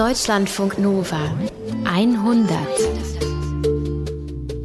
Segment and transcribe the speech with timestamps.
[0.00, 1.30] Deutschlandfunk Nova
[1.84, 2.56] 100.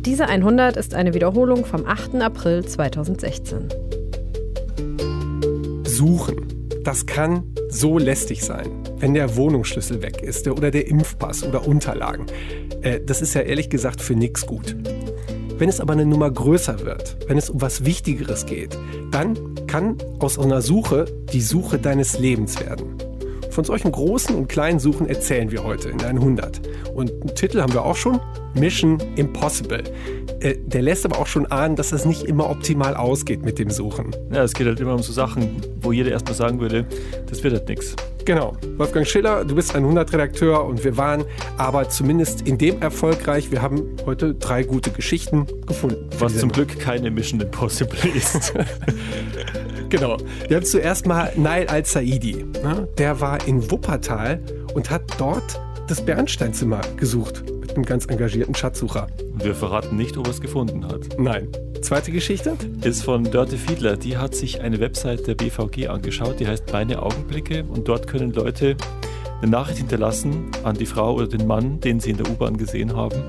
[0.05, 2.15] Diese 100 ist eine Wiederholung vom 8.
[2.21, 3.67] April 2016.
[5.83, 6.69] Suchen.
[6.85, 12.27] Das kann so lästig sein, wenn der Wohnungsschlüssel weg ist oder der Impfpass oder Unterlagen.
[12.81, 14.77] Äh, das ist ja ehrlich gesagt für nichts gut.
[15.57, 18.79] Wenn es aber eine Nummer größer wird, wenn es um was Wichtigeres geht,
[19.11, 22.94] dann kann aus einer Suche die Suche deines Lebens werden.
[23.55, 26.59] Von solchen großen und kleinen Suchen erzählen wir heute in 100.
[26.93, 28.19] Und einen Titel haben wir auch schon,
[28.53, 29.81] Mission Impossible.
[30.41, 33.69] Äh, der lässt aber auch schon ahnen, dass es nicht immer optimal ausgeht mit dem
[33.69, 34.13] Suchen.
[34.29, 36.85] Ja, es geht halt immer um so Sachen, wo jeder erstmal sagen würde,
[37.29, 37.95] das wird halt nichts.
[38.25, 38.57] Genau.
[38.75, 41.23] Wolfgang Schiller, du bist 100-Redakteur und wir waren
[41.57, 43.51] aber zumindest in dem erfolgreich.
[43.51, 46.09] Wir haben heute drei gute Geschichten gefunden.
[46.19, 48.53] Was zum Glück keine Mission Impossible ist.
[49.89, 50.17] genau.
[50.47, 52.45] Wir haben zuerst mal Nail al-Saidi.
[52.63, 52.87] Ne?
[52.97, 54.41] Der war in Wuppertal
[54.73, 59.07] und hat dort das Bernsteinzimmer gesucht mit einem ganz engagierten Schatzsucher.
[59.35, 61.19] Wir verraten nicht, ob er es gefunden hat.
[61.19, 61.47] Nein.
[61.81, 62.53] Zweite Geschichte?
[62.81, 63.95] Ist von Dörte Fiedler.
[63.95, 67.63] Die hat sich eine Website der BVG angeschaut, die heißt Meine Augenblicke.
[67.63, 68.75] Und dort können Leute
[69.41, 72.95] eine Nachricht hinterlassen an die Frau oder den Mann, den sie in der U-Bahn gesehen
[72.95, 73.21] haben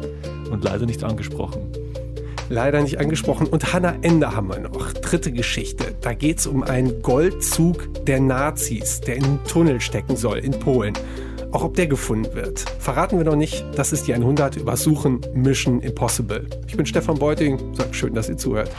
[0.51, 1.71] und leider nicht angesprochen.
[2.49, 3.47] Leider nicht angesprochen.
[3.47, 4.93] Und Hannah Ende haben wir noch.
[4.93, 5.97] Dritte Geschichte.
[6.01, 10.53] Da geht es um einen Goldzug der Nazis, der in einen Tunnel stecken soll in
[10.53, 10.95] Polen.
[11.53, 13.65] Auch ob der gefunden wird, verraten wir noch nicht.
[13.75, 16.49] Das ist die 100 über Suchen Mission Impossible.
[16.67, 17.75] Ich bin Stefan Beuting.
[17.75, 18.71] Sag schön, dass ihr zuhört.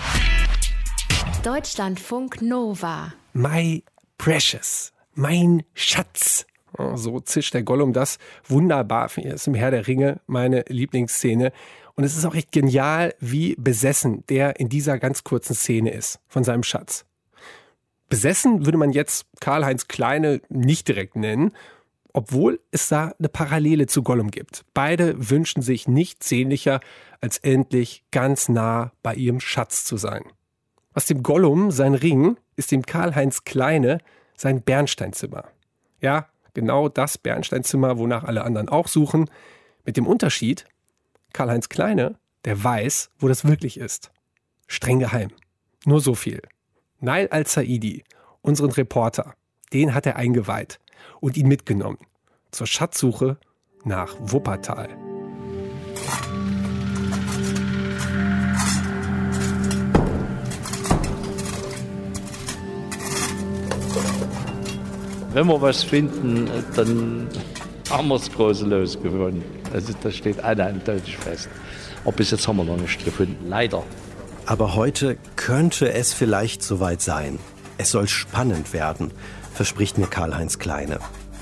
[1.44, 3.14] Deutschlandfunk Nova.
[3.34, 3.84] My
[4.18, 4.94] Precious.
[5.16, 6.45] Mein Schatz.
[6.78, 9.10] Oh, so zischt der Gollum das wunderbar.
[9.18, 11.52] Er ist im Herr der Ringe meine Lieblingsszene.
[11.98, 16.20] Und es ist auch echt genial, wie besessen der in dieser ganz kurzen Szene ist
[16.28, 17.06] von seinem Schatz.
[18.08, 21.52] Besessen würde man jetzt Karl-Heinz Kleine nicht direkt nennen,
[22.14, 24.64] obwohl es da eine Parallele zu Gollum gibt.
[24.76, 26.81] Beide wünschen sich nichts sehnlicher,
[27.20, 30.23] als endlich ganz nah bei ihrem Schatz zu sein.
[30.94, 33.98] Was dem Gollum sein Ring ist dem Karl-Heinz Kleine
[34.36, 35.45] sein Bernsteinzimmer.
[36.00, 39.30] Ja, genau das Bernsteinzimmer, wonach alle anderen auch suchen,
[39.83, 40.66] mit dem Unterschied,
[41.37, 42.15] Karl-Heinz Kleine,
[42.45, 44.09] der weiß, wo das wirklich ist.
[44.65, 45.30] Streng geheim.
[45.86, 46.42] Nur so viel.
[46.99, 48.03] Nail al-Saidi,
[48.42, 49.36] unseren Reporter,
[49.71, 50.80] den hat er eingeweiht
[51.20, 51.99] und ihn mitgenommen
[52.49, 53.37] zur Schatzsuche
[53.83, 54.89] nach Wuppertal.
[65.33, 67.30] Wenn wir was finden, dann
[67.92, 69.57] haben wir das große Los gewonnen.
[69.73, 71.50] Also das steht eindeutig fest.
[72.04, 73.83] Aber bis jetzt haben wir noch nicht gefunden, leider.
[74.45, 77.38] Aber heute könnte es vielleicht soweit sein.
[77.77, 79.11] Es soll spannend werden,
[79.54, 81.00] verspricht mir Karl-Heinz Kleine.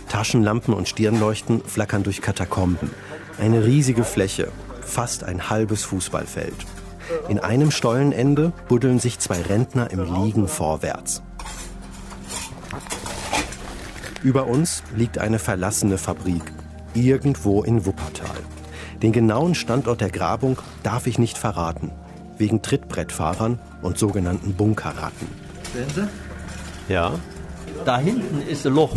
[0.09, 2.89] Taschenlampen und Stirnleuchten flackern durch Katakomben.
[3.37, 6.55] Eine riesige Fläche, fast ein halbes Fußballfeld.
[7.29, 11.21] In einem Stollenende buddeln sich zwei Rentner im Liegen vorwärts.
[14.23, 16.51] Über uns liegt eine verlassene Fabrik,
[16.95, 18.37] irgendwo in Wuppertal.
[19.01, 21.91] Den genauen Standort der Grabung darf ich nicht verraten,
[22.37, 25.27] wegen Trittbrettfahrern und sogenannten Bunkerratten.
[25.73, 25.89] Sehen
[26.87, 26.93] Sie?
[26.93, 27.13] Ja?
[27.83, 28.95] Da hinten ist ein Loch.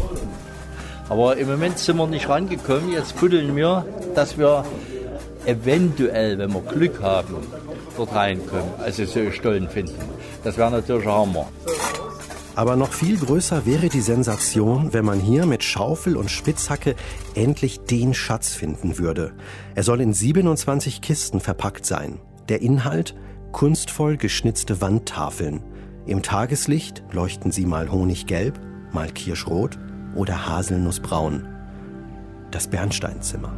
[1.08, 2.92] Aber im Moment sind wir nicht rangekommen.
[2.92, 4.64] Jetzt buddeln wir, dass wir
[5.47, 7.37] eventuell, wenn wir Glück haben,
[7.97, 8.70] dort reinkommen.
[8.78, 9.94] Also so Stollen finden.
[10.44, 11.48] Das wäre natürlich ein Hammer.
[12.58, 16.96] Aber noch viel größer wäre die Sensation, wenn man hier mit Schaufel und Spitzhacke
[17.36, 19.32] endlich den Schatz finden würde.
[19.76, 22.19] Er soll in 27 Kisten verpackt sein.
[22.48, 23.14] Der Inhalt?
[23.52, 25.62] Kunstvoll geschnitzte Wandtafeln.
[26.04, 28.58] Im Tageslicht leuchten sie mal honiggelb,
[28.92, 29.78] mal kirschrot
[30.16, 31.46] oder haselnussbraun.
[32.50, 33.52] Das Bernsteinzimmer.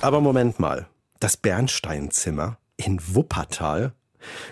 [0.00, 0.86] Aber Moment mal,
[1.18, 3.92] das Bernsteinzimmer in Wuppertal?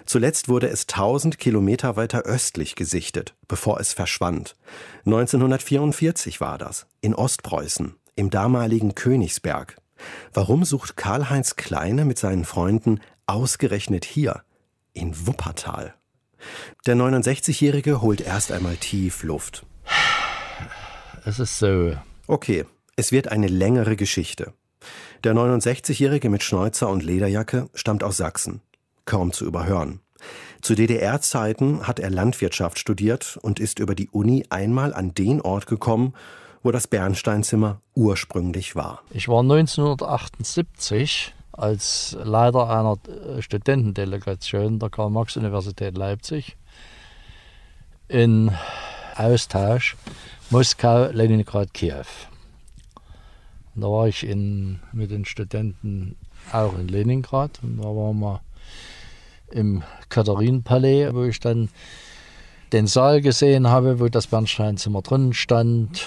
[0.05, 4.55] Zuletzt wurde es 1000 Kilometer weiter östlich gesichtet, bevor es verschwand.
[5.07, 9.77] 1944 war das, in Ostpreußen, im damaligen Königsberg.
[10.33, 14.43] Warum sucht Karl-Heinz Kleine mit seinen Freunden ausgerechnet hier,
[14.93, 15.95] in Wuppertal?
[16.87, 19.65] Der 69-Jährige holt erst einmal tief Luft.
[21.25, 21.97] Es ist so.
[22.27, 24.53] Okay, es wird eine längere Geschichte.
[25.25, 28.61] Der 69-Jährige mit Schnäuzer und Lederjacke stammt aus Sachsen.
[29.05, 30.01] Kaum zu überhören.
[30.61, 35.67] Zu DDR-Zeiten hat er Landwirtschaft studiert und ist über die Uni einmal an den Ort
[35.67, 36.15] gekommen,
[36.63, 39.03] wo das Bernsteinzimmer ursprünglich war.
[39.11, 42.97] Ich war 1978 als Leiter einer
[43.41, 46.57] Studentendelegation der Karl-Marx-Universität Leipzig
[48.09, 48.53] in
[49.17, 49.97] Austausch
[50.51, 52.05] Moskau, Leningrad, Kiew.
[53.75, 56.17] Da war ich in, mit den Studenten
[56.53, 58.41] auch in Leningrad und da waren wir
[59.51, 61.69] im Katharinenpalais, wo ich dann
[62.73, 66.07] den Saal gesehen habe, wo das Bernsteinzimmer drin stand.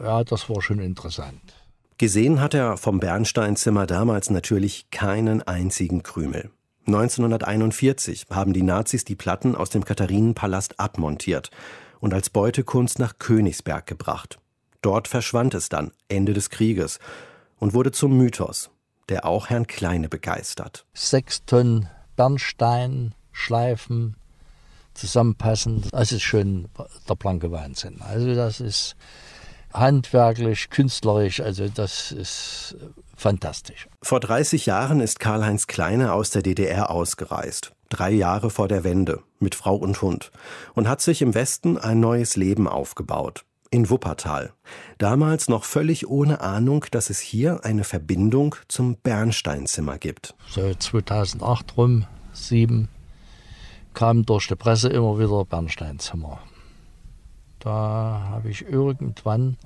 [0.00, 1.40] Ja, das war schon interessant.
[1.98, 6.50] Gesehen hat er vom Bernsteinzimmer damals natürlich keinen einzigen Krümel.
[6.86, 11.50] 1941 haben die Nazis die Platten aus dem Katharinenpalast abmontiert
[12.00, 14.38] und als Beutekunst nach Königsberg gebracht.
[14.84, 16.98] Dort verschwand es dann, Ende des Krieges,
[17.58, 18.70] und wurde zum Mythos,
[19.08, 20.84] der auch Herrn Kleine begeistert.
[20.92, 24.16] Sechs Tonnen Bernstein, Schleifen,
[24.92, 26.68] zusammenpassen, das ist schon
[27.08, 28.02] der blanke Wahnsinn.
[28.02, 28.94] Also das ist
[29.72, 32.76] handwerklich, künstlerisch, also das ist
[33.16, 33.88] fantastisch.
[34.02, 37.72] Vor 30 Jahren ist Karl-Heinz Kleine aus der DDR ausgereist.
[37.88, 40.30] Drei Jahre vor der Wende, mit Frau und Hund.
[40.74, 43.46] Und hat sich im Westen ein neues Leben aufgebaut.
[43.74, 44.52] In Wuppertal.
[44.98, 50.36] Damals noch völlig ohne Ahnung, dass es hier eine Verbindung zum Bernsteinzimmer gibt.
[50.48, 52.88] So 2008 rum, 7,
[53.92, 56.38] kam durch die Presse immer wieder Bernsteinzimmer.
[57.58, 59.56] Da habe ich irgendwann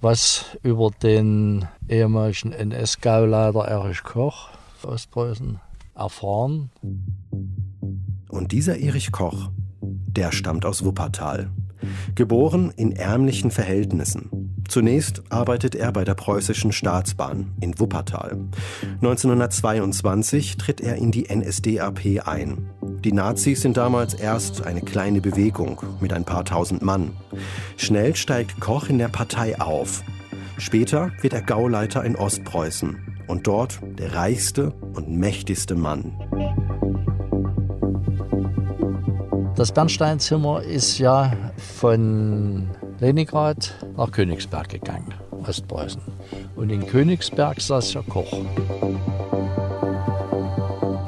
[0.00, 5.58] was über den ehemaligen NS-Gauleiter Erich Koch aus Ostpreußen
[5.96, 6.70] erfahren.
[8.28, 9.50] Und dieser Erich Koch,
[9.82, 11.50] der stammt aus Wuppertal.
[12.14, 14.54] Geboren in ärmlichen Verhältnissen.
[14.68, 18.36] Zunächst arbeitet er bei der Preußischen Staatsbahn in Wuppertal.
[19.02, 22.68] 1922 tritt er in die NSDAP ein.
[23.04, 27.12] Die Nazis sind damals erst eine kleine Bewegung mit ein paar tausend Mann.
[27.76, 30.02] Schnell steigt Koch in der Partei auf.
[30.58, 32.98] Später wird er Gauleiter in Ostpreußen
[33.28, 36.12] und dort der reichste und mächtigste Mann.
[39.58, 42.70] Das Bernsteinzimmer ist ja von
[43.00, 45.12] Leningrad nach Königsberg gegangen,
[45.48, 46.00] Ostpreußen.
[46.54, 48.32] Und in Königsberg saß ja Koch.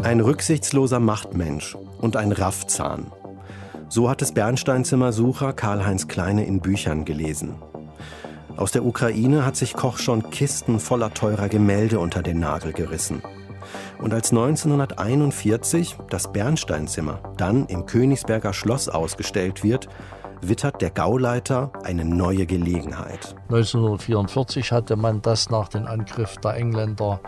[0.02, 3.12] Ein rücksichtsloser Machtmensch und ein Raffzahn.
[3.88, 7.54] So hat es Bernsteinzimmer-Sucher Karl-Heinz Kleine in Büchern gelesen.
[8.56, 13.22] Aus der Ukraine hat sich Koch schon Kisten voller teurer Gemälde unter den Nagel gerissen.
[14.00, 19.88] Und als 1941 das Bernsteinzimmer dann im Königsberger Schloss ausgestellt wird,
[20.42, 23.36] wittert der Gauleiter eine neue Gelegenheit.
[23.48, 27.20] 1944 hatte man das nach dem Angriff der Engländer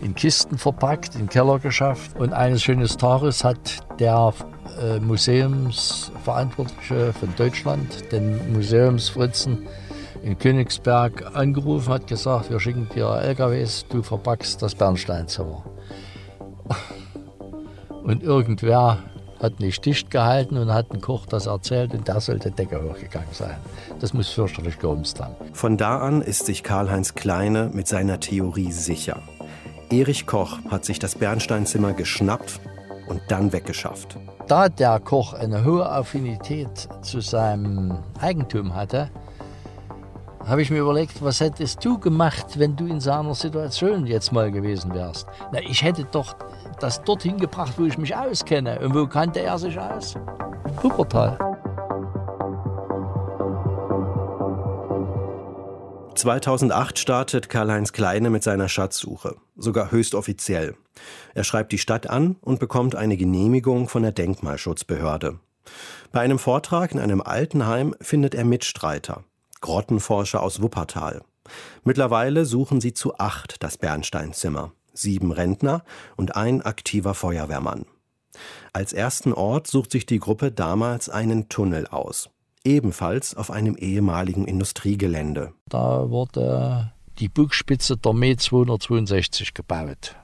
[0.00, 2.18] in Kisten verpackt, in den Keller geschafft.
[2.18, 4.32] Und eines schönen Tages hat der
[4.80, 9.66] äh, Museumsverantwortliche von Deutschland, den Museumsfritzen
[10.26, 15.62] in Königsberg, angerufen, hat gesagt, wir schicken dir LKWs, du verpackst das Bernsteinzimmer.
[18.02, 18.98] Und irgendwer
[19.40, 23.28] hat nicht dicht gehalten und hat dem Koch das erzählt und der sollte Decke hochgegangen
[23.32, 23.56] sein.
[24.00, 25.34] Das muss fürchterlich gerumst haben.
[25.52, 29.20] Von da an ist sich Karl-Heinz Kleine mit seiner Theorie sicher.
[29.90, 32.60] Erich Koch hat sich das Bernsteinzimmer geschnappt
[33.08, 34.16] und dann weggeschafft.
[34.46, 39.10] Da der Koch eine hohe Affinität zu seinem Eigentum hatte,
[40.46, 44.52] habe ich mir überlegt, was hättest du gemacht, wenn du in seiner Situation jetzt mal
[44.52, 45.26] gewesen wärst?
[45.52, 46.36] Na, ich hätte doch
[46.80, 48.78] das dorthin gebracht, wo ich mich auskenne.
[48.80, 50.14] Und wo kannte er sich aus?
[50.82, 51.38] Wuppertal.
[56.14, 60.74] 2008 startet Karl-Heinz Kleine mit seiner Schatzsuche, sogar höchst offiziell.
[61.34, 65.38] Er schreibt die Stadt an und bekommt eine Genehmigung von der Denkmalschutzbehörde.
[66.12, 69.24] Bei einem Vortrag in einem Altenheim findet er Mitstreiter,
[69.60, 71.22] Grottenforscher aus Wuppertal.
[71.84, 75.84] Mittlerweile suchen sie zu acht das Bernsteinzimmer, sieben Rentner
[76.16, 77.86] und ein aktiver Feuerwehrmann.
[78.72, 82.28] Als ersten Ort sucht sich die Gruppe damals einen Tunnel aus,
[82.64, 85.52] ebenfalls auf einem ehemaligen Industriegelände.
[85.68, 90.16] Da wurde die Bugspitze der Me 262 gebaut.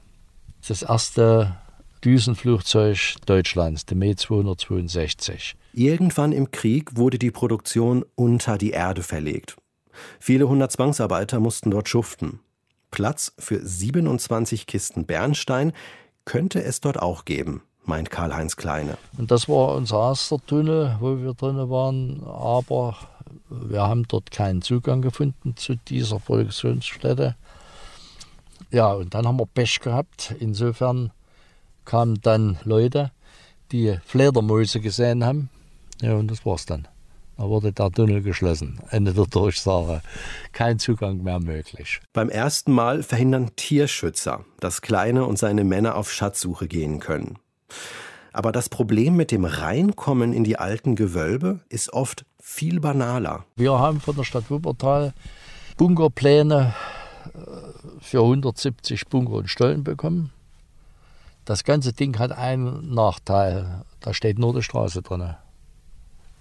[0.67, 1.57] Das erste
[2.03, 5.55] Düsenflugzeug Deutschlands, der Me 262.
[5.73, 9.57] Irgendwann im Krieg wurde die Produktion unter die Erde verlegt.
[10.19, 12.39] Viele hundert Zwangsarbeiter mussten dort schuften.
[12.91, 15.73] Platz für 27 Kisten Bernstein
[16.25, 18.99] könnte es dort auch geben, meint Karl-Heinz Kleine.
[19.17, 22.95] Und das war unser erster Tunnel, wo wir drin waren, aber
[23.49, 27.35] wir haben dort keinen Zugang gefunden zu dieser Produktionsstätte.
[28.69, 30.35] Ja, und dann haben wir Pech gehabt.
[30.39, 31.11] Insofern
[31.85, 33.11] kamen dann Leute,
[33.71, 35.49] die Fledermäuse gesehen haben.
[36.01, 36.87] Ja, und das war's dann.
[37.37, 38.79] Da wurde der Tunnel geschlossen.
[38.89, 40.01] Ende der Durchsage.
[40.51, 41.99] Kein Zugang mehr möglich.
[42.13, 47.39] Beim ersten Mal verhindern Tierschützer, dass Kleine und seine Männer auf Schatzsuche gehen können.
[48.33, 53.45] Aber das Problem mit dem Reinkommen in die alten Gewölbe ist oft viel banaler.
[53.55, 55.13] Wir haben von der Stadt Wuppertal
[55.77, 56.73] Bunkerpläne
[57.33, 57.39] äh,
[57.99, 60.31] für 170 Bunker und Stollen bekommen.
[61.45, 63.83] Das ganze Ding hat einen Nachteil.
[63.99, 65.35] Da steht nur die Straße drin.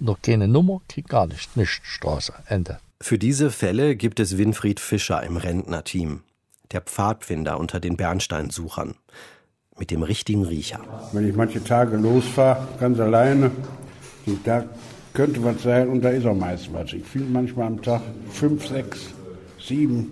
[0.04, 1.56] Noch keine Nummer, kriegt gar nicht.
[1.56, 2.32] Nicht Straße.
[2.48, 2.78] Ende.
[3.00, 6.22] Für diese Fälle gibt es Winfried Fischer im Rentnerteam.
[6.72, 8.96] Der Pfadfinder unter den Bernsteinsuchern.
[9.78, 10.80] Mit dem richtigen Riecher.
[11.12, 13.52] Wenn ich manche Tage losfahre, ganz alleine,
[14.42, 14.64] da
[15.14, 16.92] könnte was sein und da ist auch meist was.
[16.92, 19.14] Ich finde manchmal am Tag fünf, sechs,
[19.64, 20.10] sieben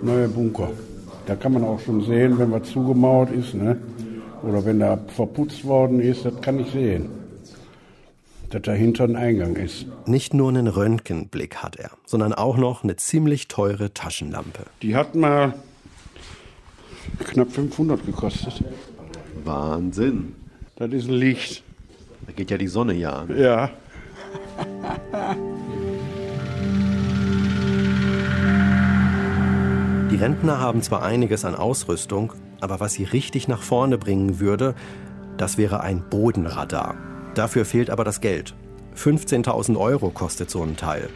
[0.00, 0.70] neue Bunker.
[1.26, 3.80] Da kann man auch schon sehen, wenn was zugemauert ist, ne?
[4.44, 7.17] oder wenn da verputzt worden ist, das kann ich sehen.
[8.50, 9.86] Dass dahinter ein Eingang ist.
[10.06, 14.64] Nicht nur einen Röntgenblick hat er, sondern auch noch eine ziemlich teure Taschenlampe.
[14.80, 15.54] Die hat mal
[17.24, 18.64] knapp 500 gekostet.
[19.44, 20.34] Wahnsinn.
[20.76, 21.62] Das ist ein Licht.
[22.26, 23.38] Da geht ja die Sonne ja an.
[23.38, 23.70] Ja.
[30.10, 34.74] Die Rentner haben zwar einiges an Ausrüstung, aber was sie richtig nach vorne bringen würde,
[35.36, 36.96] das wäre ein Bodenradar.
[37.34, 38.54] Dafür fehlt aber das Geld.
[38.96, 41.08] 15.000 Euro kostet so ein Teil.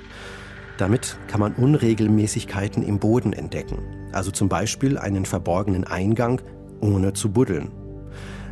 [0.79, 3.79] Damit kann man Unregelmäßigkeiten im Boden entdecken,
[4.13, 6.41] also zum Beispiel einen verborgenen Eingang,
[6.81, 7.71] ohne zu buddeln.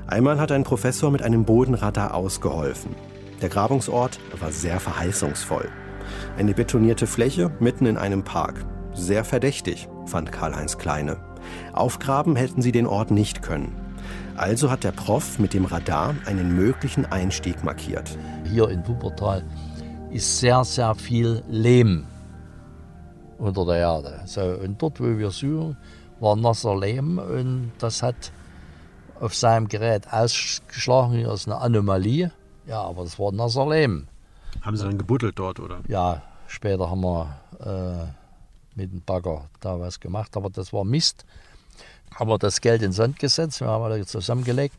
[0.06, 2.94] Einmal hat ein Professor mit einem Bodenradar ausgeholfen.
[3.42, 5.68] Der Grabungsort war sehr verheißungsvoll.
[6.36, 8.66] Eine betonierte Fläche mitten in einem Park.
[8.92, 11.16] Sehr verdächtig, fand Karl-Heinz Kleine.
[11.72, 13.74] Aufgraben hätten sie den Ort nicht können.
[14.40, 18.16] Also hat der Prof mit dem Radar einen möglichen Einstieg markiert.
[18.50, 19.44] Hier in Wuppertal
[20.10, 22.06] ist sehr, sehr viel Lehm
[23.36, 24.22] unter der Erde.
[24.24, 25.76] So, und dort, wo wir suchen,
[26.20, 28.32] war nasser Lehm und das hat
[29.20, 32.32] auf seinem Gerät ausgeschlagen, hier ist eine Anomalie.
[32.66, 34.08] Ja, aber das war nasser Lehm.
[34.62, 35.80] Haben Sie dann gebuddelt dort, oder?
[35.86, 38.06] Ja, später haben wir äh,
[38.74, 41.26] mit dem Bagger da was gemacht, aber das war Mist.
[42.14, 44.74] Haben wir das Geld in den Sand gesetzt, wir haben das zusammengelegt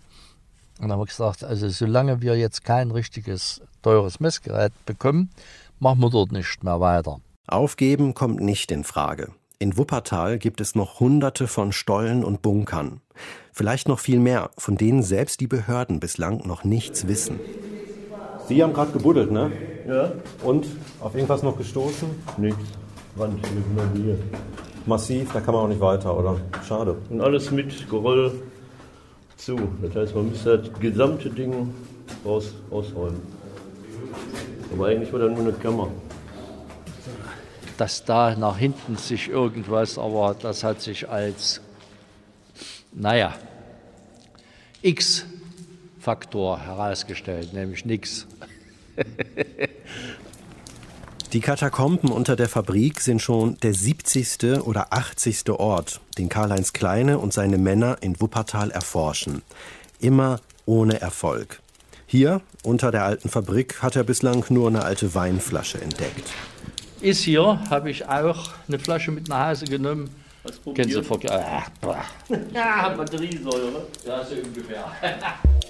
[0.78, 5.30] und dann haben wir gesagt, also solange wir jetzt kein richtiges teures Messgerät bekommen,
[5.80, 7.20] machen wir dort nicht mehr weiter.
[7.48, 9.32] Aufgeben kommt nicht in Frage.
[9.60, 13.02] In Wuppertal gibt es noch hunderte von Stollen und Bunkern.
[13.52, 17.40] Vielleicht noch viel mehr, von denen selbst die Behörden bislang noch nichts wissen.
[18.48, 19.52] Sie haben gerade gebuddelt, ne?
[19.88, 20.14] Ja.
[20.44, 20.66] Und
[21.00, 22.10] auf irgendwas noch gestoßen?
[22.38, 22.64] Nichts.
[23.16, 23.46] Wand
[23.96, 24.18] hier.
[24.86, 26.38] Massiv, da kann man auch nicht weiter, oder?
[26.68, 26.98] Schade.
[27.10, 28.32] Und alles mit Geröll
[29.38, 29.58] zu.
[29.82, 31.74] Das heißt, man müsste das gesamte Ding
[32.26, 33.22] raus, rausräumen.
[34.74, 35.90] Aber eigentlich war da nur eine Kammer.
[37.78, 41.62] Dass da nach hinten sich irgendwas, aber das hat sich als,
[42.92, 43.36] naja,
[44.82, 48.28] X-Faktor herausgestellt, nämlich nichts.
[51.34, 54.62] Die Katakomben unter der Fabrik sind schon der 70.
[54.66, 55.50] oder 80.
[55.52, 59.42] Ort, den Karl-Heinz Kleine und seine Männer in Wuppertal erforschen.
[60.02, 61.62] Immer ohne Erfolg.
[62.06, 66.34] Hier, unter der alten Fabrik, hat er bislang nur eine alte Weinflasche entdeckt.
[67.00, 70.10] Ist hier, habe ich auch eine Flasche mit nach Hause genommen.
[70.44, 71.30] Sie vergessen?
[71.30, 72.04] Ach, boah.
[72.54, 73.88] Ja, Batteriesäure.
[74.06, 74.84] Ja, so ungefähr.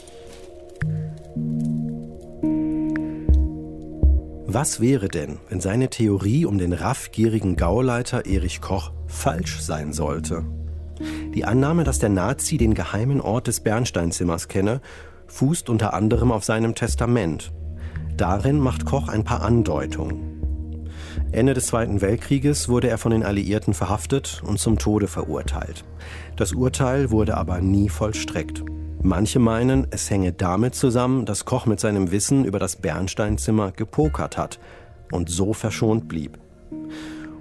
[4.54, 10.44] Was wäre denn, wenn seine Theorie um den raffgierigen Gauleiter Erich Koch falsch sein sollte?
[11.34, 14.82] Die Annahme, dass der Nazi den geheimen Ort des Bernsteinzimmers kenne,
[15.28, 17.54] fußt unter anderem auf seinem Testament.
[18.18, 20.90] Darin macht Koch ein paar Andeutungen.
[21.32, 25.86] Ende des Zweiten Weltkrieges wurde er von den Alliierten verhaftet und zum Tode verurteilt.
[26.36, 28.66] Das Urteil wurde aber nie vollstreckt.
[29.04, 34.38] Manche meinen, es hänge damit zusammen, dass Koch mit seinem Wissen über das Bernsteinzimmer gepokert
[34.38, 34.60] hat
[35.12, 36.38] und so verschont blieb.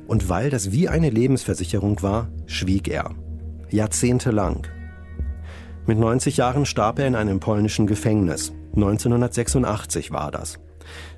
[0.06, 3.10] Und weil das wie eine Lebensversicherung war, schwieg er.
[3.68, 4.66] Jahrzehntelang.
[5.86, 8.52] Mit 90 Jahren starb er in einem polnischen Gefängnis.
[8.74, 10.58] 1986 war das.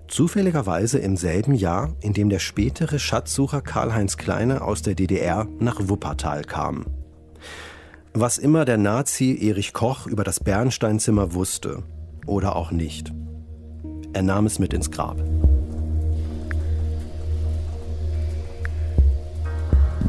[0.08, 5.88] Zufälligerweise im selben Jahr, in dem der spätere Schatzsucher Karl-Heinz Kleine aus der DDR nach
[5.88, 6.86] Wuppertal kam.
[8.14, 11.82] Was immer der Nazi Erich Koch über das Bernsteinzimmer wusste
[12.26, 13.10] oder auch nicht.
[14.12, 15.16] Er nahm es mit ins Grab.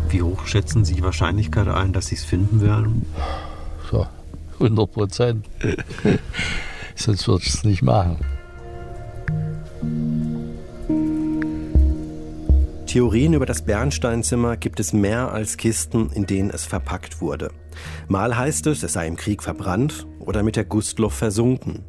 [0.09, 3.05] Wie hoch schätzen Sie die Wahrscheinlichkeit ein, dass Sie es finden werden?
[3.89, 4.05] So,
[4.59, 5.45] 100 Prozent.
[6.95, 8.17] Sonst würde ich es nicht machen.
[12.85, 17.49] Theorien über das Bernsteinzimmer gibt es mehr als Kisten, in denen es verpackt wurde.
[18.07, 21.83] Mal heißt es, es sei im Krieg verbrannt oder mit der Gustloff versunken.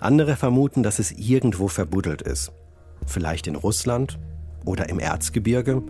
[0.00, 2.52] Andere vermuten, dass es irgendwo verbuddelt ist.
[3.06, 4.18] Vielleicht in Russland
[4.64, 5.82] oder im Erzgebirge.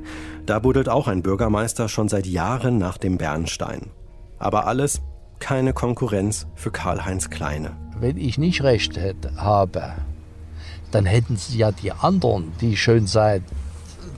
[0.47, 3.91] Da buddelt auch ein Bürgermeister schon seit Jahren nach dem Bernstein.
[4.39, 5.01] Aber alles
[5.39, 7.73] keine Konkurrenz für Karl-Heinz Kleine.
[7.99, 9.95] Wenn ich nicht recht hätte, habe,
[10.91, 13.43] dann hätten sie ja die anderen, die schon seit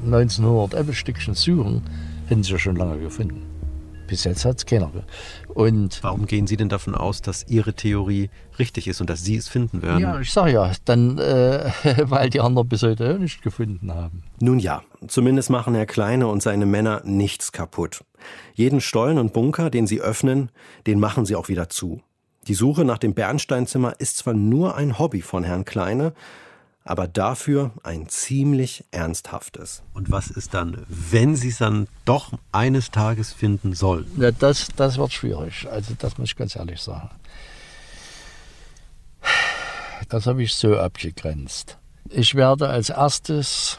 [0.04, 1.82] 1900 Stückchen suchen,
[2.26, 3.51] hätten sie schon lange gefunden.
[4.06, 4.90] Bis jetzt hat es keiner.
[5.48, 9.36] Und Warum gehen Sie denn davon aus, dass Ihre Theorie richtig ist und dass Sie
[9.36, 10.00] es finden werden?
[10.00, 11.70] ja, ich sage ja, dann, äh,
[12.04, 14.22] weil die anderen bis heute auch nicht gefunden haben.
[14.40, 18.04] Nun ja, zumindest machen Herr Kleine und seine Männer nichts kaputt.
[18.54, 20.50] Jeden Stollen und Bunker, den sie öffnen,
[20.86, 22.02] den machen sie auch wieder zu.
[22.48, 26.12] Die Suche nach dem Bernsteinzimmer ist zwar nur ein Hobby von Herrn Kleine,
[26.84, 29.82] aber dafür ein ziemlich ernsthaftes.
[29.94, 34.20] Und was ist dann, wenn Sie es dann doch eines Tages finden sollten?
[34.20, 35.68] Ja, das, das wird schwierig.
[35.70, 37.10] Also das muss ich ganz ehrlich sagen.
[40.08, 41.78] Das habe ich so abgegrenzt.
[42.08, 43.78] Ich werde als erstes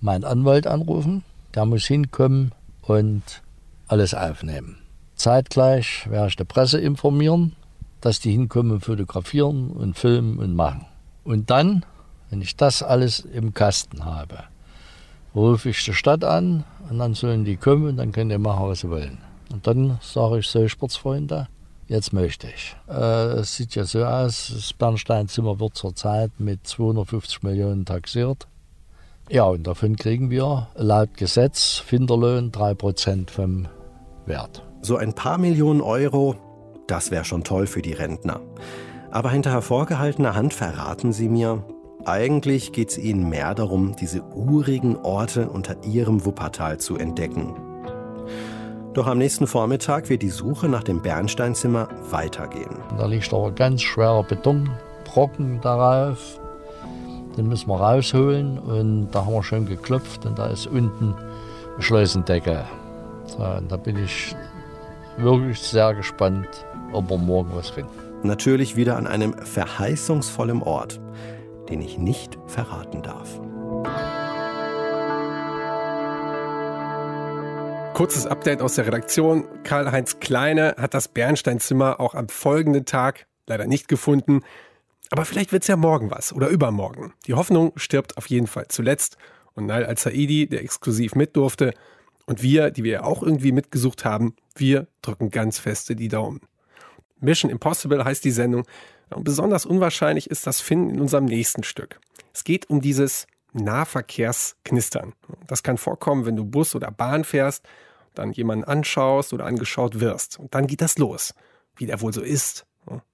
[0.00, 1.24] meinen Anwalt anrufen.
[1.54, 3.22] Der muss hinkommen und
[3.88, 4.78] alles aufnehmen.
[5.16, 7.54] Zeitgleich werde ich die Presse informieren,
[8.00, 10.86] dass die hinkommen, fotografieren und filmen und machen.
[11.24, 11.84] Und dann,
[12.30, 14.44] wenn ich das alles im Kasten habe,
[15.34, 18.68] rufe ich die Stadt an und dann sollen die kommen und dann können die machen,
[18.68, 19.18] was sie wollen.
[19.52, 21.48] Und dann sage ich so, Sportsfreunde,
[21.86, 22.76] jetzt möchte ich.
[22.88, 28.46] Äh, es sieht ja so aus, das Bernsteinzimmer wird zurzeit mit 250 Millionen taxiert.
[29.28, 33.68] Ja, und davon kriegen wir laut Gesetz Finderlohn 3% vom
[34.26, 34.62] Wert.
[34.82, 36.36] So ein paar Millionen Euro,
[36.88, 38.40] das wäre schon toll für die Rentner.
[39.12, 41.62] Aber hinter hervorgehaltener Hand verraten sie mir,
[42.06, 47.54] eigentlich geht es ihnen mehr darum, diese urigen Orte unter ihrem Wuppertal zu entdecken.
[48.94, 52.76] Doch am nächsten Vormittag wird die Suche nach dem Bernsteinzimmer weitergehen.
[52.96, 56.40] Da liegt aber ganz schwerer Betonbrocken darauf.
[57.36, 61.14] Den müssen wir rausholen und da haben wir schon geklopft und da ist unten
[61.74, 62.64] eine Schleusendecke.
[63.26, 64.34] So, und da bin ich
[65.18, 66.48] wirklich sehr gespannt,
[66.92, 68.01] ob wir morgen was finden.
[68.24, 71.00] Natürlich wieder an einem verheißungsvollen Ort,
[71.68, 73.40] den ich nicht verraten darf.
[77.94, 79.44] Kurzes Update aus der Redaktion.
[79.64, 84.42] Karl-Heinz Kleine hat das Bernsteinzimmer auch am folgenden Tag leider nicht gefunden.
[85.10, 87.12] Aber vielleicht wird es ja morgen was oder übermorgen.
[87.26, 89.18] Die Hoffnung stirbt auf jeden Fall zuletzt.
[89.54, 91.74] Und Nail Al-Saidi, der exklusiv mit durfte,
[92.26, 96.40] und wir, die wir ja auch irgendwie mitgesucht haben, wir drücken ganz feste die Daumen.
[97.22, 98.64] Mission Impossible heißt die Sendung.
[99.10, 102.00] Und besonders unwahrscheinlich ist das Finden in unserem nächsten Stück.
[102.32, 105.12] Es geht um dieses Nahverkehrsknistern.
[105.46, 107.64] Das kann vorkommen, wenn du Bus oder Bahn fährst,
[108.14, 110.38] dann jemanden anschaust oder angeschaut wirst.
[110.38, 111.34] Und dann geht das los,
[111.76, 112.66] wie der wohl so ist,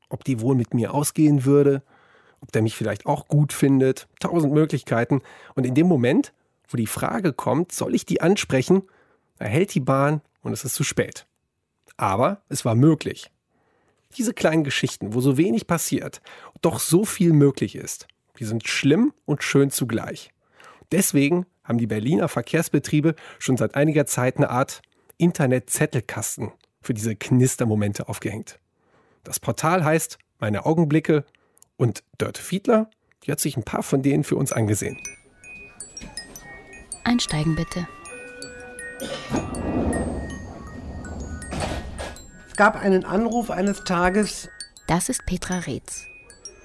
[0.08, 1.82] ob die wohl mit mir ausgehen würde,
[2.40, 5.22] ob der mich vielleicht auch gut findet, tausend Möglichkeiten.
[5.54, 6.32] Und in dem Moment,
[6.68, 8.82] wo die Frage kommt, soll ich die ansprechen,
[9.38, 11.26] erhält die Bahn und es ist zu spät.
[11.96, 13.30] Aber es war möglich.
[14.16, 16.20] Diese kleinen Geschichten, wo so wenig passiert,
[16.62, 20.30] doch so viel möglich ist, die sind schlimm und schön zugleich.
[20.90, 24.80] Deswegen haben die Berliner Verkehrsbetriebe schon seit einiger Zeit eine Art
[25.18, 28.58] Internet-Zettelkasten für diese Knistermomente aufgehängt.
[29.24, 31.24] Das Portal heißt Meine Augenblicke
[31.76, 32.88] und Dörte Fiedler,
[33.24, 34.98] die hat sich ein paar von denen für uns angesehen.
[37.04, 37.86] Einsteigen bitte.
[42.58, 44.48] Gab einen Anruf eines Tages
[44.88, 46.06] Das ist Petra Reetz,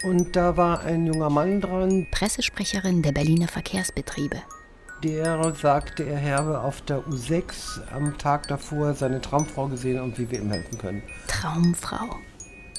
[0.04, 4.38] und da war ein junger Mann dran, Pressesprecherin der Berliner Verkehrsbetriebe.
[5.04, 10.32] der sagte, er habe auf der U6 am Tag davor seine Traumfrau gesehen und wie
[10.32, 11.04] wir ihm helfen können.
[11.28, 12.18] Traumfrau.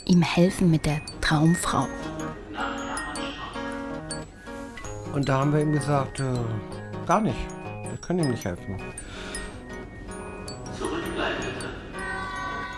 [0.07, 1.87] Ihm helfen mit der Traumfrau.
[5.13, 6.35] Und da haben wir ihm gesagt, äh,
[7.07, 7.39] gar nicht.
[7.89, 8.77] Wir können ihm nicht helfen.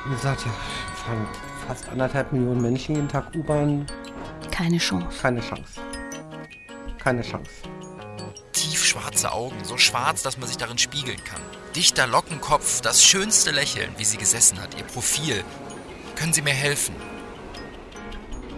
[0.07, 0.53] Und er sagt, ja,
[0.95, 1.27] fahren
[1.67, 3.87] fast anderthalb Millionen Menschen jeden Tag U-Bahn.
[4.53, 5.09] Keine Chance.
[5.21, 5.81] Keine Chance.
[7.03, 7.51] Keine Chance.
[8.53, 11.41] Tiefschwarze Augen, so schwarz, dass man sich darin spiegeln kann.
[11.75, 15.43] Dichter Lockenkopf, das schönste Lächeln, wie sie gesessen hat, ihr Profil.
[16.15, 16.95] Können Sie mir helfen?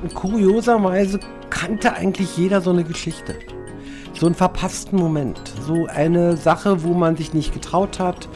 [0.03, 3.39] Und kurioserweise kannte eigentlich jeder so eine Geschichte.
[4.13, 5.41] So einen verpassten Moment.
[5.67, 8.29] So eine Sache, wo man sich nicht getraut hat.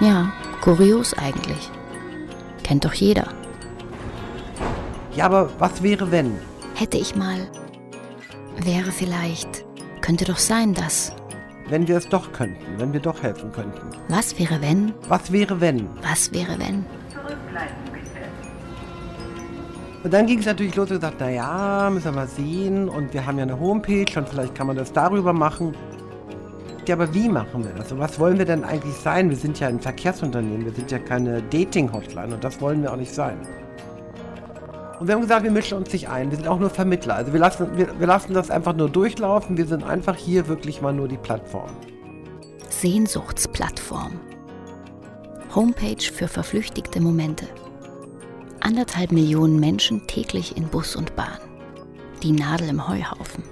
[0.00, 1.70] Ja, kurios eigentlich.
[2.62, 3.28] Kennt doch jeder.
[5.14, 6.32] Ja, aber was wäre, wenn?
[6.74, 7.48] Hätte ich mal.
[8.62, 9.64] Wäre vielleicht.
[10.00, 11.12] Könnte doch sein, dass.
[11.68, 13.80] Wenn wir es doch könnten, wenn wir doch helfen könnten.
[14.08, 14.92] Was wäre, wenn?
[15.08, 15.88] Was wäre, wenn?
[16.02, 16.84] Was wäre, wenn?
[20.02, 23.26] Und dann ging es natürlich los und gesagt, naja, müssen wir mal sehen und wir
[23.26, 25.74] haben ja eine Homepage und vielleicht kann man das darüber machen.
[26.86, 27.92] Ja, aber wie machen wir das?
[27.92, 29.30] Und was wollen wir denn eigentlich sein?
[29.30, 32.96] Wir sind ja ein Verkehrsunternehmen, wir sind ja keine Dating-Hotline und das wollen wir auch
[32.96, 33.38] nicht sein.
[34.98, 37.14] Und wir haben gesagt, wir mischen uns nicht ein, wir sind auch nur Vermittler.
[37.14, 40.82] Also wir lassen, wir, wir lassen das einfach nur durchlaufen, wir sind einfach hier wirklich
[40.82, 41.70] mal nur die Plattform.
[42.68, 44.20] Sehnsuchtsplattform.
[45.54, 47.46] Homepage für verflüchtigte Momente.
[48.60, 51.38] Anderthalb Millionen Menschen täglich in Bus und Bahn.
[52.22, 53.42] Die Nadel im Heuhaufen.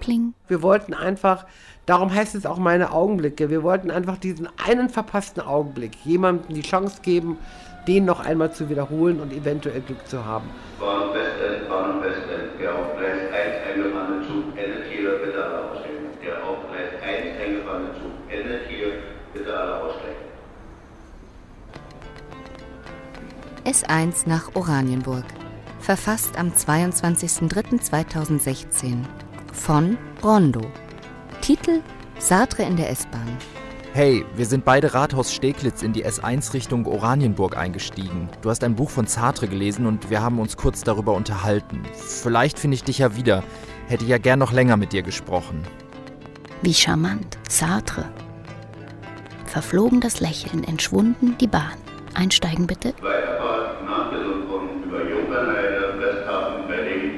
[0.00, 0.34] Pling.
[0.48, 1.46] Wir wollten einfach,
[1.86, 6.62] darum heißt es auch meine Augenblicke, wir wollten einfach diesen einen verpassten Augenblick jemandem die
[6.62, 7.38] Chance geben,
[7.86, 10.50] den noch einmal zu wiederholen und eventuell Glück zu haben.
[10.80, 16.08] Bahn Westend, Bahn Westend, der auf Gleis 1 eingefallene Zug endet hier, bitte alle aussteigen.
[16.24, 18.88] Der auf Gleis 1 eingefallene Zug endet hier,
[19.32, 20.24] bitte alle aussteigen.
[23.64, 25.24] S1 nach Oranienburg.
[25.80, 29.04] Verfasst am 22.03.2016.
[29.52, 30.70] Von Rondo.
[31.44, 31.82] Titel
[32.18, 33.36] Sartre in der S-Bahn.
[33.92, 38.30] Hey, wir sind beide Rathaus Steglitz in die S1 Richtung Oranienburg eingestiegen.
[38.40, 41.82] Du hast ein Buch von Sartre gelesen und wir haben uns kurz darüber unterhalten.
[41.92, 43.44] Vielleicht finde ich dich ja wieder.
[43.88, 45.60] Hätte ja gern noch länger mit dir gesprochen.
[46.62, 47.36] Wie charmant.
[47.50, 48.06] Sartre.
[49.44, 51.76] Verflogen das Lächeln, entschwunden die Bahn.
[52.14, 52.94] Einsteigen bitte.
[53.02, 57.10] Weiterfahrt nach Gesundbrunnen über Jungernheide, Westhafen, Berlin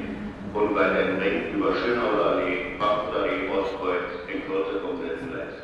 [0.52, 5.54] und weiter im Ring über Schönhauser Allee, Frankfurter Allee, Ostkreuz, in Kürze vom Sitzenleis.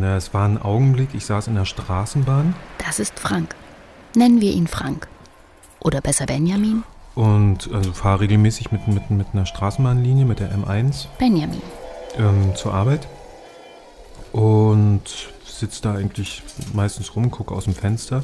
[0.00, 2.54] Na, es war ein Augenblick, ich saß in der Straßenbahn
[2.84, 3.54] Das ist Frank.
[4.14, 5.08] Nennen wir ihn Frank.
[5.80, 6.82] Oder besser Benjamin?
[7.14, 11.62] und also, fahre regelmäßig mit, mit, mit einer Straßenbahnlinie, mit der M1, Benjamin.
[12.18, 13.08] ähm, zur Arbeit.
[14.32, 15.02] Und
[15.46, 16.42] sitze da eigentlich
[16.74, 18.22] meistens rum, gucke aus dem Fenster.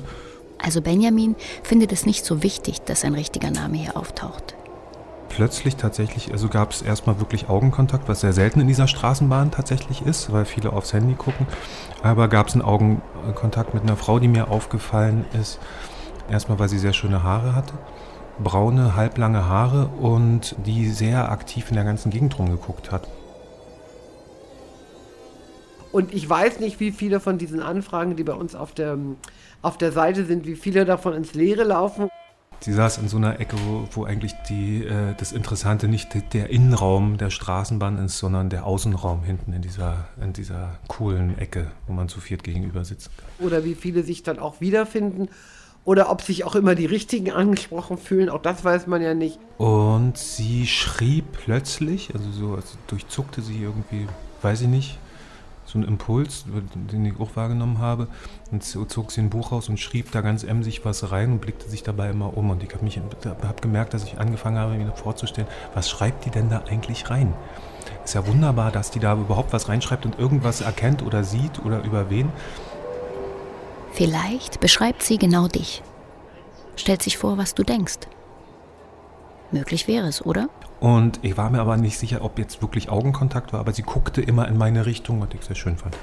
[0.58, 4.54] Also Benjamin findet es nicht so wichtig, dass ein richtiger Name hier auftaucht.
[5.34, 10.02] Plötzlich tatsächlich, also gab es erstmal wirklich Augenkontakt, was sehr selten in dieser Straßenbahn tatsächlich
[10.02, 11.46] ist, weil viele aufs Handy gucken.
[12.02, 15.58] Aber gab es einen Augenkontakt mit einer Frau, die mir aufgefallen ist.
[16.30, 17.72] Erstmal, weil sie sehr schöne Haare hatte.
[18.44, 23.08] Braune, halblange Haare und die sehr aktiv in der ganzen Gegend rumgeguckt hat.
[25.92, 28.98] Und ich weiß nicht, wie viele von diesen Anfragen, die bei uns auf der,
[29.62, 32.10] auf der Seite sind, wie viele davon ins Leere laufen.
[32.62, 36.22] Sie saß in so einer Ecke, wo, wo eigentlich die, äh, das Interessante nicht de-
[36.32, 41.72] der Innenraum der Straßenbahn ist, sondern der Außenraum hinten in dieser, in dieser coolen Ecke,
[41.88, 43.10] wo man zu viert gegenüber sitzt.
[43.40, 45.28] Oder wie viele sich dann auch wiederfinden.
[45.84, 48.28] Oder ob sich auch immer die Richtigen angesprochen fühlen.
[48.28, 49.40] Auch das weiß man ja nicht.
[49.58, 54.06] Und sie schrieb plötzlich, also so also durchzuckte sie irgendwie,
[54.42, 54.98] weiß ich nicht,
[55.64, 56.44] so einen Impuls,
[56.74, 58.08] den ich auch wahrgenommen habe.
[58.50, 61.68] Und zog sie ein Buch raus und schrieb da ganz emsig was rein und blickte
[61.68, 62.50] sich dabei immer um.
[62.50, 66.50] Und ich habe hab gemerkt, dass ich angefangen habe, mir vorzustellen, was schreibt die denn
[66.50, 67.32] da eigentlich rein?
[68.04, 71.82] Ist ja wunderbar, dass die da überhaupt was reinschreibt und irgendwas erkennt oder sieht oder
[71.84, 72.30] über wen.
[73.92, 75.82] Vielleicht beschreibt sie genau dich.
[76.76, 77.98] Stellt sich vor, was du denkst.
[79.50, 80.48] Möglich wäre es, oder?
[80.82, 84.20] Und ich war mir aber nicht sicher, ob jetzt wirklich Augenkontakt war, aber sie guckte
[84.20, 85.96] immer in meine Richtung, was ich sehr schön fand.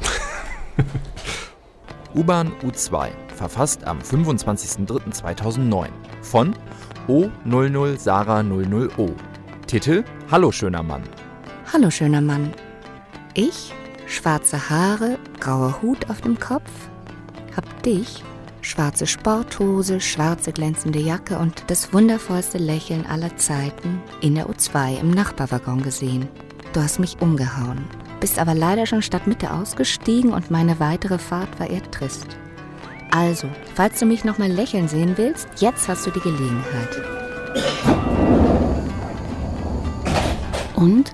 [2.16, 5.88] U-Bahn U2, verfasst am 25.03.2009
[6.22, 6.56] von
[7.10, 9.12] O00 Sarah 00O.
[9.68, 11.04] Titel Hallo schöner Mann.
[11.74, 12.54] Hallo, schöner Mann.
[13.34, 13.74] Ich,
[14.08, 16.72] schwarze Haare, grauer Hut auf dem Kopf,
[17.54, 18.24] hab dich,
[18.62, 25.12] schwarze Sporthose, schwarze glänzende Jacke und das wundervollste Lächeln aller Zeiten in der U2 im
[25.12, 26.28] Nachbarwaggon gesehen.
[26.74, 27.86] Du hast mich umgehauen,
[28.20, 32.28] bist aber leider schon statt Mitte ausgestiegen und meine weitere Fahrt war eher trist.
[33.12, 37.02] Also, falls du mich noch mal lächeln sehen willst, jetzt hast du die Gelegenheit.
[40.76, 41.14] Und?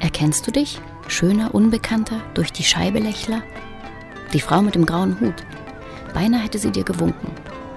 [0.00, 0.80] Erkennst du dich?
[1.08, 3.42] Schöner Unbekannter, durch die Scheibe Lächler?
[4.32, 5.46] Die Frau mit dem grauen Hut.
[6.16, 7.30] Beinahe hätte sie dir gewunken.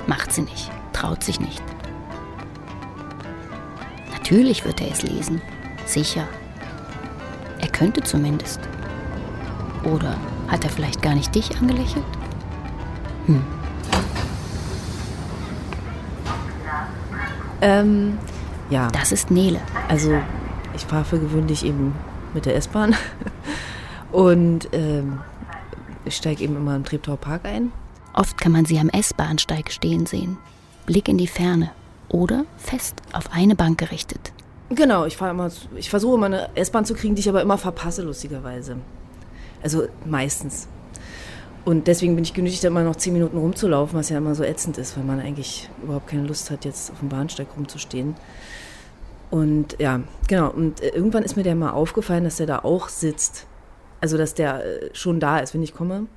[0.08, 1.62] Macht sie nicht, traut sich nicht.
[4.14, 5.42] Natürlich wird er es lesen.
[5.86, 6.26] Sicher.
[7.60, 8.62] Er könnte zumindest.
[9.84, 10.16] Oder
[10.48, 12.06] hat er vielleicht gar nicht dich angelächelt?
[13.26, 13.44] Hm.
[17.60, 18.18] Ähm,
[18.70, 18.88] ja.
[18.92, 19.60] Das ist Nele.
[19.90, 20.14] Also,
[20.78, 21.94] ich fahre für gewöhnlich eben
[22.34, 22.96] mit der S-Bahn.
[24.14, 25.20] Und ähm,
[26.06, 27.74] ich steige eben immer im Treptower Park ein.
[28.20, 30.38] Oft kann man sie am S-Bahnsteig stehen sehen.
[30.86, 31.72] Blick in die Ferne.
[32.10, 34.34] Oder fest auf eine Bank gerichtet.
[34.70, 35.18] Genau, ich
[35.78, 38.76] ich versuche immer eine S-Bahn zu kriegen, die ich aber immer verpasse, lustigerweise.
[39.64, 40.68] Also meistens.
[41.64, 44.78] Und deswegen bin ich genötigt, immer noch zehn Minuten rumzulaufen, was ja immer so ätzend
[44.78, 48.16] ist, weil man eigentlich überhaupt keine Lust hat, jetzt auf dem Bahnsteig rumzustehen.
[49.30, 50.50] Und ja, genau.
[50.50, 53.48] Und äh, irgendwann ist mir der mal aufgefallen, dass der da auch sitzt.
[54.02, 56.08] Also, dass der äh, schon da ist, wenn ich komme.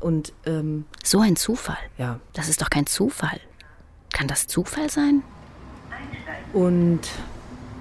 [0.00, 1.78] Und ähm, so ein Zufall.
[1.98, 2.20] Ja.
[2.34, 3.40] Das ist doch kein Zufall.
[4.12, 5.22] Kann das Zufall sein?
[6.52, 7.00] Und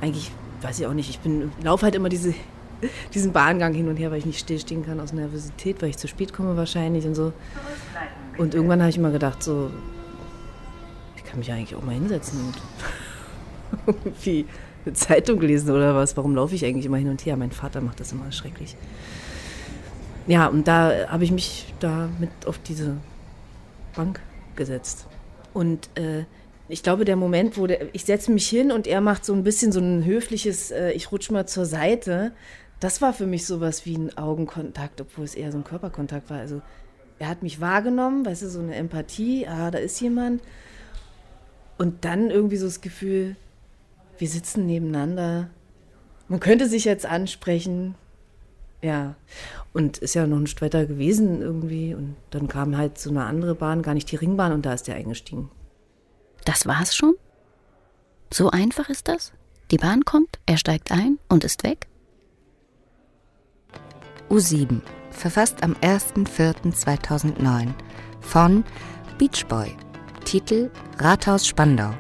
[0.01, 1.09] eigentlich weiß ich auch nicht.
[1.09, 2.33] Ich bin laufe halt immer diese,
[3.13, 6.07] diesen Bahngang hin und her, weil ich nicht stillstehen kann aus Nervosität, weil ich zu
[6.07, 7.33] spät komme wahrscheinlich und so.
[8.37, 9.71] Und irgendwann habe ich immer gedacht, so,
[11.15, 12.39] ich kann mich eigentlich auch mal hinsetzen
[13.87, 14.45] und irgendwie
[14.85, 16.17] eine Zeitung lesen oder was.
[16.17, 17.37] Warum laufe ich eigentlich immer hin und her?
[17.37, 18.75] Mein Vater macht das immer schrecklich.
[20.27, 22.97] Ja, und da habe ich mich da mit auf diese
[23.95, 24.19] Bank
[24.55, 25.05] gesetzt.
[25.53, 26.25] Und äh,
[26.67, 29.43] ich glaube, der Moment, wo der, ich setze mich hin und er macht so ein
[29.43, 32.31] bisschen so ein höfliches, äh, ich rutsche mal zur Seite,
[32.79, 36.39] das war für mich sowas wie ein Augenkontakt, obwohl es eher so ein Körperkontakt war.
[36.39, 36.61] Also
[37.19, 40.41] er hat mich wahrgenommen, weißt du, so eine Empathie, ah, da ist jemand.
[41.77, 43.35] Und dann irgendwie so das Gefühl,
[44.17, 45.49] wir sitzen nebeneinander.
[46.27, 47.95] Man könnte sich jetzt ansprechen.
[48.81, 49.15] Ja.
[49.75, 51.93] Und ist ja noch ein Stück weiter gewesen irgendwie.
[51.93, 54.87] Und dann kam halt so eine andere Bahn, gar nicht die Ringbahn, und da ist
[54.87, 55.51] der eingestiegen.
[56.45, 57.15] Das war's schon?
[58.33, 59.33] So einfach ist das?
[59.71, 61.87] Die Bahn kommt, er steigt ein und ist weg?
[64.29, 64.79] U7,
[65.11, 67.73] verfasst am 1.4.2009
[68.21, 68.63] von
[69.17, 69.75] Beach Boy.
[70.23, 71.93] Titel Rathaus Spandau.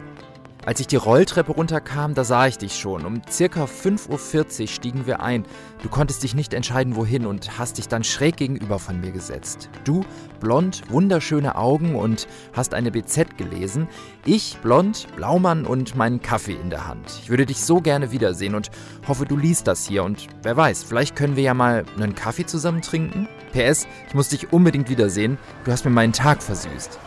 [0.65, 3.05] Als ich die Rolltreppe runterkam, da sah ich dich schon.
[3.05, 5.45] Um circa 5.40 Uhr stiegen wir ein.
[5.83, 9.69] Du konntest dich nicht entscheiden, wohin und hast dich dann schräg gegenüber von mir gesetzt.
[9.83, 10.03] Du,
[10.39, 13.87] blond, wunderschöne Augen und hast eine BZ gelesen.
[14.25, 17.19] Ich, blond, Blaumann und meinen Kaffee in der Hand.
[17.21, 18.71] Ich würde dich so gerne wiedersehen und
[19.07, 20.03] hoffe, du liest das hier.
[20.03, 23.27] Und wer weiß, vielleicht können wir ja mal einen Kaffee zusammen trinken?
[23.53, 25.37] PS, ich muss dich unbedingt wiedersehen.
[25.63, 26.99] Du hast mir meinen Tag versüßt.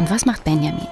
[0.00, 0.86] Und was macht Benjamin?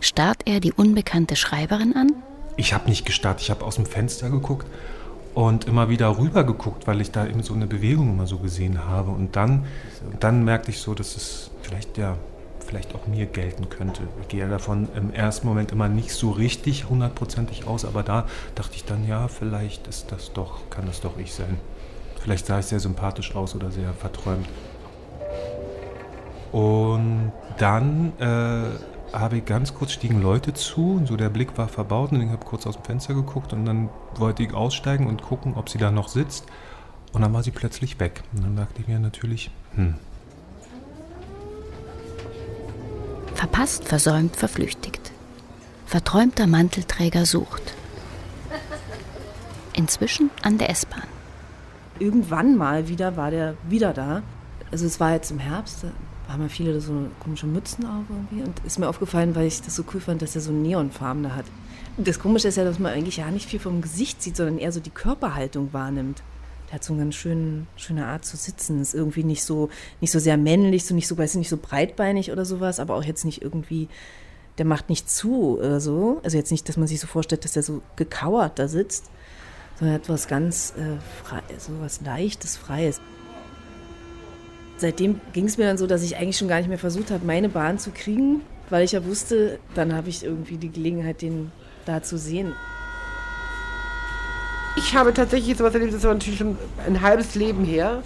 [0.00, 2.12] Starrt er die unbekannte Schreiberin an?
[2.56, 4.66] Ich habe nicht gestarrt, ich habe aus dem Fenster geguckt
[5.32, 8.84] und immer wieder rüber geguckt, weil ich da eben so eine Bewegung immer so gesehen
[8.88, 9.12] habe.
[9.12, 9.66] Und dann,
[10.18, 12.18] dann merkte ich so, dass es vielleicht ja
[12.66, 14.02] vielleicht auch mir gelten könnte.
[14.22, 18.26] Ich gehe davon im ersten Moment immer nicht so richtig hundertprozentig aus, aber da
[18.56, 21.58] dachte ich dann, ja, vielleicht ist das doch, kann das doch ich sein.
[22.20, 24.48] Vielleicht sah ich sehr sympathisch aus oder sehr verträumt.
[26.54, 31.66] Und dann äh, habe ich ganz kurz stiegen Leute zu und so der Blick war
[31.66, 35.20] verbaut und ich habe kurz aus dem Fenster geguckt und dann wollte ich aussteigen und
[35.20, 36.46] gucken, ob sie da noch sitzt.
[37.12, 38.22] Und dann war sie plötzlich weg.
[38.32, 39.94] Und dann dachte ich mir natürlich, hm.
[43.34, 45.10] Verpasst, versäumt, verflüchtigt.
[45.86, 47.74] Verträumter Mantelträger sucht.
[49.72, 51.08] Inzwischen an der S-Bahn.
[51.98, 54.22] Irgendwann mal wieder war der wieder da.
[54.70, 55.84] Also es war jetzt im Herbst,
[56.34, 58.44] haben ja viele so komische Mützen auf irgendwie.
[58.44, 61.34] Und ist mir aufgefallen, weil ich das so cool fand, dass er so Neonfarben da
[61.34, 61.46] hat.
[61.96, 64.72] Das Komische ist ja, dass man eigentlich ja nicht viel vom Gesicht sieht, sondern eher
[64.72, 66.22] so die Körperhaltung wahrnimmt.
[66.68, 68.80] Der hat so eine ganz schön, schöne Art zu sitzen.
[68.80, 69.70] Ist irgendwie nicht so,
[70.00, 73.04] nicht so sehr männlich, so nicht so, weiß nicht, so breitbeinig oder sowas, aber auch
[73.04, 73.88] jetzt nicht irgendwie,
[74.58, 76.20] der macht nicht zu oder so.
[76.24, 79.10] Also jetzt nicht, dass man sich so vorstellt, dass er so gekauert da sitzt,
[79.78, 83.00] sondern er hat was ganz äh, frei, so was Leichtes, Freies
[84.76, 87.24] seitdem ging es mir dann so, dass ich eigentlich schon gar nicht mehr versucht habe,
[87.24, 91.52] meine Bahn zu kriegen, weil ich ja wusste, dann habe ich irgendwie die Gelegenheit, den
[91.84, 92.52] da zu sehen.
[94.76, 98.02] Ich habe tatsächlich sowas erlebt, das war natürlich schon ein halbes Leben her.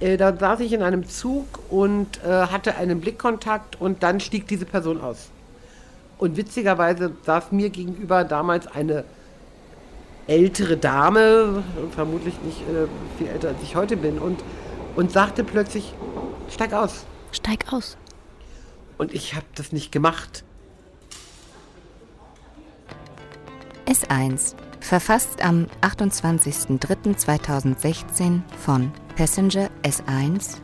[0.00, 4.46] Äh, da saß ich in einem Zug und äh, hatte einen Blickkontakt und dann stieg
[4.46, 5.30] diese Person aus.
[6.18, 9.04] Und witzigerweise saß mir gegenüber damals eine
[10.26, 11.62] ältere Dame,
[11.94, 14.40] vermutlich nicht äh, viel älter als ich heute bin, und
[14.96, 15.94] und sagte plötzlich,
[16.50, 17.04] steig aus.
[17.30, 17.96] Steig aus.
[18.98, 20.42] Und ich habe das nicht gemacht.
[23.86, 30.56] S1, verfasst am 28.03.2016 von Passenger S1,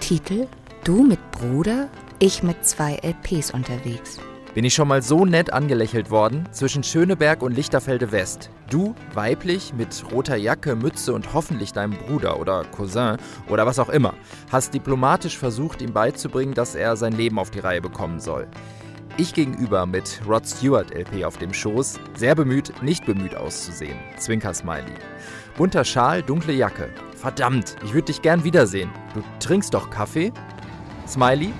[0.00, 0.46] Titel
[0.84, 1.88] Du mit Bruder,
[2.20, 4.20] ich mit zwei LPs unterwegs.
[4.58, 8.50] Bin ich schon mal so nett angelächelt worden zwischen Schöneberg und Lichterfelde West.
[8.68, 13.18] Du, weiblich, mit roter Jacke, Mütze und hoffentlich deinem Bruder oder Cousin
[13.48, 14.14] oder was auch immer,
[14.50, 18.48] hast diplomatisch versucht, ihm beizubringen, dass er sein Leben auf die Reihe bekommen soll.
[19.16, 23.96] Ich gegenüber mit Rod Stewart LP auf dem Schoß, sehr bemüht, nicht bemüht auszusehen.
[24.16, 24.94] Zwinker-Smiley.
[25.56, 26.88] Bunter Schal, dunkle Jacke.
[27.14, 28.90] Verdammt, ich würde dich gern wiedersehen.
[29.14, 30.32] Du trinkst doch Kaffee?
[31.06, 31.52] Smiley,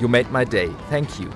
[0.00, 0.70] you made my day.
[0.90, 1.28] Thank you.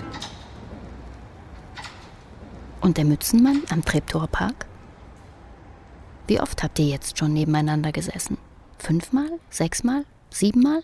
[2.85, 4.67] Und der Mützenmann am Treptower Park?
[6.27, 8.37] Wie oft habt ihr jetzt schon nebeneinander gesessen?
[8.77, 9.27] Fünfmal?
[9.49, 10.05] Sechsmal?
[10.29, 10.83] Siebenmal?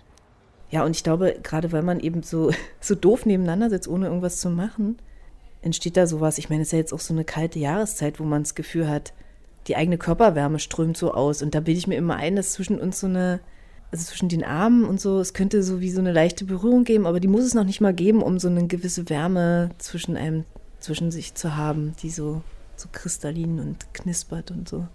[0.71, 2.49] Ja, und ich glaube, gerade weil man eben so,
[2.81, 4.97] so doof nebeneinander sitzt, ohne irgendwas zu machen,
[5.61, 6.39] entsteht da sowas.
[6.39, 8.89] Ich meine, es ist ja jetzt auch so eine kalte Jahreszeit, wo man das Gefühl
[8.89, 9.13] hat,
[9.67, 11.43] die eigene Körperwärme strömt so aus.
[11.43, 13.41] Und da bilde ich mir immer ein, dass zwischen uns so eine,
[13.91, 17.05] also zwischen den Armen und so, es könnte so wie so eine leichte Berührung geben,
[17.05, 20.45] aber die muss es noch nicht mal geben, um so eine gewisse Wärme zwischen einem,
[20.81, 22.41] zwischen sich zu haben, die so,
[22.75, 24.87] so kristallin und knispert und so.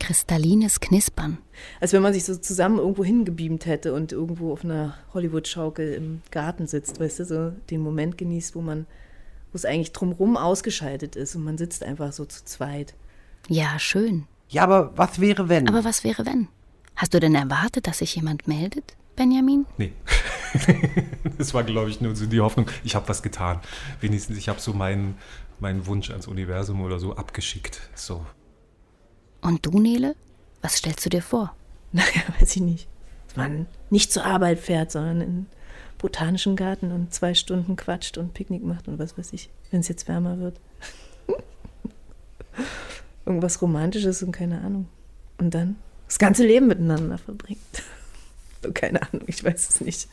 [0.00, 1.38] Kristallines Knispern.
[1.80, 6.22] Als wenn man sich so zusammen irgendwo hingebeamt hätte und irgendwo auf einer Hollywood-Schaukel im
[6.30, 8.86] Garten sitzt, weißt du, so den Moment genießt, wo man,
[9.52, 12.94] wo es eigentlich drumrum ausgeschaltet ist und man sitzt einfach so zu zweit.
[13.48, 14.26] Ja, schön.
[14.48, 15.68] Ja, aber was wäre wenn?
[15.68, 16.48] Aber was wäre wenn?
[16.94, 19.66] Hast du denn erwartet, dass sich jemand meldet, Benjamin?
[19.76, 19.92] Nee.
[21.38, 23.60] das war, glaube ich, nur so die Hoffnung, ich habe was getan.
[24.00, 25.18] Wenigstens, ich habe so meinen,
[25.58, 27.80] meinen Wunsch ans Universum oder so abgeschickt.
[27.96, 28.24] So.
[29.40, 30.14] Und du, Nele?
[30.62, 31.54] Was stellst du dir vor?
[31.90, 32.86] Naja, weiß ich nicht.
[33.28, 35.46] Dass man nicht zur Arbeit fährt, sondern in den
[35.96, 39.88] botanischen Garten und zwei Stunden quatscht und Picknick macht und was weiß ich, wenn es
[39.88, 40.60] jetzt wärmer wird.
[43.24, 44.86] Irgendwas Romantisches und keine Ahnung.
[45.38, 45.76] Und dann
[46.06, 47.58] das ganze Leben miteinander verbringt.
[48.74, 50.08] keine Ahnung, ich weiß es nicht.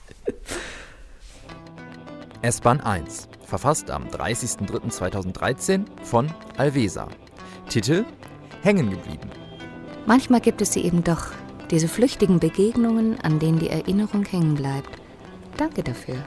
[2.42, 7.08] S-Bahn 1, verfasst am 30.03.2013 von Alvesa.
[7.70, 8.06] Titel
[8.62, 9.30] Hängen geblieben.
[10.06, 11.28] Manchmal gibt es sie eben doch,
[11.72, 14.90] diese flüchtigen Begegnungen, an denen die Erinnerung hängen bleibt.
[15.58, 16.18] Danke dafür.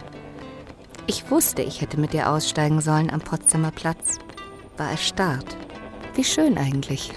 [1.07, 4.19] Ich wusste, ich hätte mit dir aussteigen sollen am Potsdamer Platz.
[4.77, 5.57] War erstarrt.
[6.15, 7.13] Wie schön eigentlich.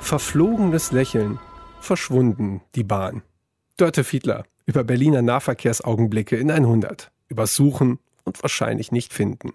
[0.00, 1.38] Verflogenes Lächeln,
[1.80, 3.22] verschwunden die Bahn.
[3.76, 9.52] Dörte Fiedler über Berliner Nahverkehrsaugenblicke in 100, über Suchen und wahrscheinlich nicht finden.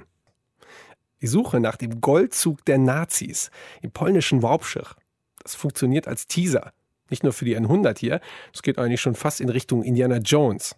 [1.21, 4.95] Die Suche nach dem Goldzug der Nazis im polnischen Wałbrzych,
[5.43, 6.71] das funktioniert als Teaser.
[7.09, 8.21] Nicht nur für die 100 hier,
[8.53, 10.75] es geht eigentlich schon fast in Richtung Indiana Jones.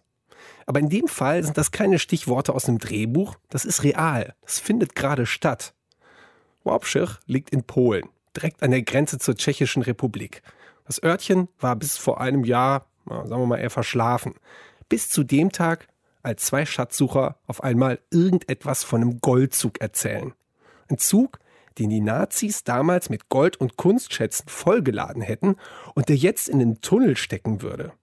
[0.66, 4.60] Aber in dem Fall sind das keine Stichworte aus einem Drehbuch, das ist real, das
[4.60, 5.76] findet gerade statt.
[6.64, 10.42] Wałbrzych liegt in Polen, direkt an der Grenze zur Tschechischen Republik.
[10.86, 14.36] Das Örtchen war bis vor einem Jahr, sagen wir mal, eher verschlafen.
[14.88, 15.88] Bis zu dem Tag,
[16.24, 20.34] als zwei Schatzsucher auf einmal irgendetwas von einem Goldzug erzählen.
[20.90, 21.40] Ein Zug,
[21.78, 25.58] den die Nazis damals mit Gold- und Kunstschätzen vollgeladen hätten
[25.94, 27.94] und der jetzt in den Tunnel stecken würde.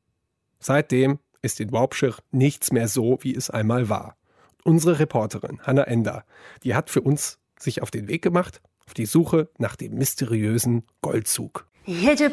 [0.61, 4.16] Seitdem ist in Wałbrzych nichts mehr so, wie es einmal war.
[4.64, 6.25] Unsere Reporterin Hanna Ender,
[6.62, 10.83] die hat für uns sich auf den Weg gemacht, auf die Suche nach dem mysteriösen
[11.03, 11.66] Goldzug.
[11.87, 12.31] The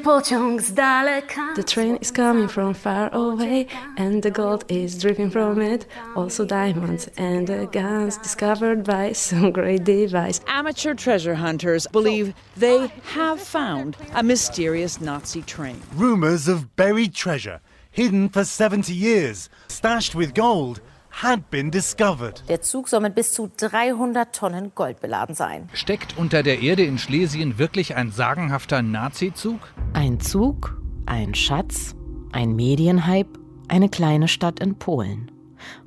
[1.66, 5.88] train is coming from far away, and the gold is dripping from it.
[6.16, 10.40] Also, diamonds and the guns discovered by some great device.
[10.48, 15.82] Amateur treasure hunters believe they have found a mysterious Nazi train.
[15.96, 17.60] Rumors of buried treasure,
[17.92, 20.80] hidden for 70 years, stashed with gold,
[21.12, 22.44] had been discovered.
[22.48, 25.70] Der Zug soll mit bis zu 300 Tonnen Gold beladen sein.
[25.74, 29.60] Steckt unter der Erde in Schlesien wirklich ein sagenhafter Nazi-Zug?
[29.94, 31.96] Ein Zug, ein Schatz,
[32.32, 35.32] ein Medienhype, eine kleine Stadt in Polen.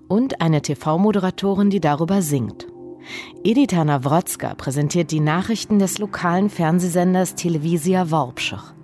[0.08, 2.66] Und eine TV-Moderatorin, die darüber singt.
[3.42, 8.74] Edita Nawrotzka präsentiert die Nachrichten des lokalen Fernsehsenders Televisia Wałbrzych.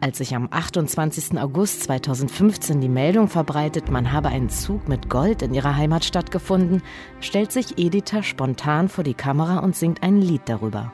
[0.00, 1.40] Als sich am 28.
[1.40, 6.82] August 2015 die Meldung verbreitet, man habe einen Zug mit Gold in ihrer Heimatstadt gefunden,
[7.20, 10.92] stellt sich Editha spontan vor die Kamera und singt ein Lied darüber.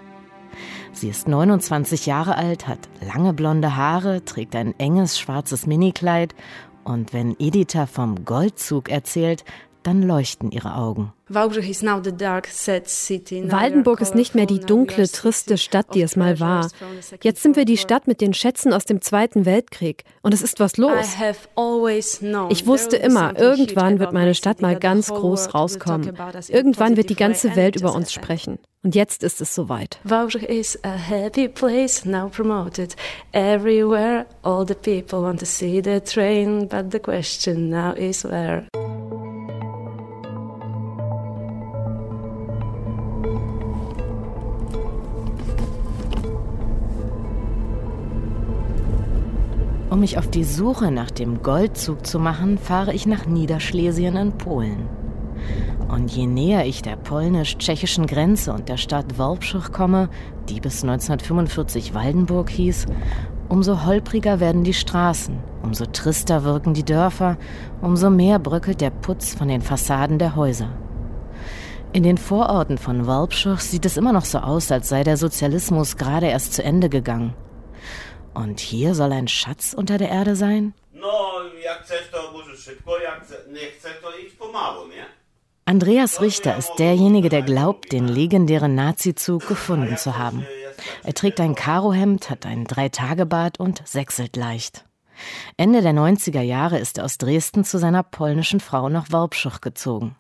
[0.93, 6.35] Sie ist 29 Jahre alt, hat lange blonde Haare, trägt ein enges schwarzes Minikleid
[6.85, 9.45] und wenn Editha vom Goldzug erzählt,
[9.87, 11.13] dann leuchten ihre Augen.
[11.29, 11.65] Waldenburg
[14.01, 16.69] ist nicht mehr die dunkle, triste Stadt, die es mal war.
[17.23, 20.05] Jetzt sind wir die Stadt mit den Schätzen aus dem Zweiten Weltkrieg.
[20.23, 21.17] Und es ist was los.
[22.51, 26.17] Ich wusste immer, irgendwann wird meine Stadt mal ganz groß rauskommen.
[26.49, 28.59] Irgendwann wird die ganze Welt über uns sprechen.
[28.83, 29.99] Und jetzt ist es soweit.
[30.05, 32.95] Wałbrzych is a happy place, now promoted
[33.33, 34.27] everywhere.
[34.43, 38.67] All the people want to see the train, but the question now is where.
[49.95, 54.33] Um mich auf die Suche nach dem Goldzug zu machen, fahre ich nach Niederschlesien in
[54.33, 54.89] Polen.
[55.89, 60.09] Und je näher ich der polnisch-tschechischen Grenze und der Stadt Wałbrzych komme,
[60.49, 62.87] die bis 1945 Waldenburg hieß,
[63.49, 67.37] umso holpriger werden die Straßen, umso trister wirken die Dörfer,
[67.81, 70.71] umso mehr bröckelt der Putz von den Fassaden der Häuser.
[71.93, 75.97] In den Vororten von Walpschuch sieht es immer noch so aus, als sei der Sozialismus
[75.97, 77.35] gerade erst zu Ende gegangen.
[78.35, 80.75] Und hier soll ein Schatz unter der Erde sein?
[85.67, 90.47] Andreas Richter ist derjenige, der glaubt, den legendären Nazizug gefunden zu haben.
[91.03, 94.85] Er trägt ein Karohemd, hat einen Dreitagebart und sechselt leicht.
[95.57, 100.17] Ende der 90er Jahre ist er aus Dresden zu seiner polnischen Frau nach Worpschuch gezogen.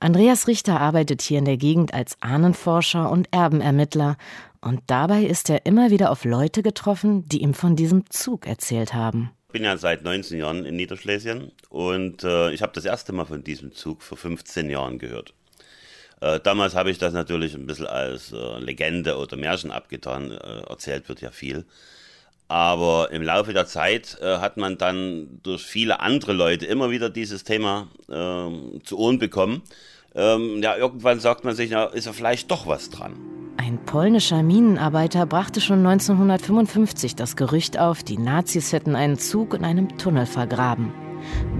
[0.00, 4.16] Andreas Richter arbeitet hier in der Gegend als Ahnenforscher und Erbenermittler
[4.60, 8.94] und dabei ist er immer wieder auf Leute getroffen, die ihm von diesem Zug erzählt
[8.94, 9.30] haben.
[9.48, 13.24] Ich bin ja seit 19 Jahren in Niederschlesien und äh, ich habe das erste Mal
[13.24, 15.34] von diesem Zug vor 15 Jahren gehört.
[16.20, 20.30] Äh, damals habe ich das natürlich ein bisschen als äh, Legende oder Märchen abgetan.
[20.30, 21.64] Äh, erzählt wird ja viel.
[22.48, 27.08] Aber im Laufe der Zeit äh, hat man dann durch viele andere Leute immer wieder
[27.08, 29.62] dieses Thema ähm, zu Ohren bekommen.
[30.14, 33.14] Ähm, ja, irgendwann sagt man sich, na, ist ja vielleicht doch was dran.
[33.56, 39.64] Ein polnischer Minenarbeiter brachte schon 1955 das Gerücht auf, die Nazis hätten einen Zug in
[39.64, 40.92] einem Tunnel vergraben.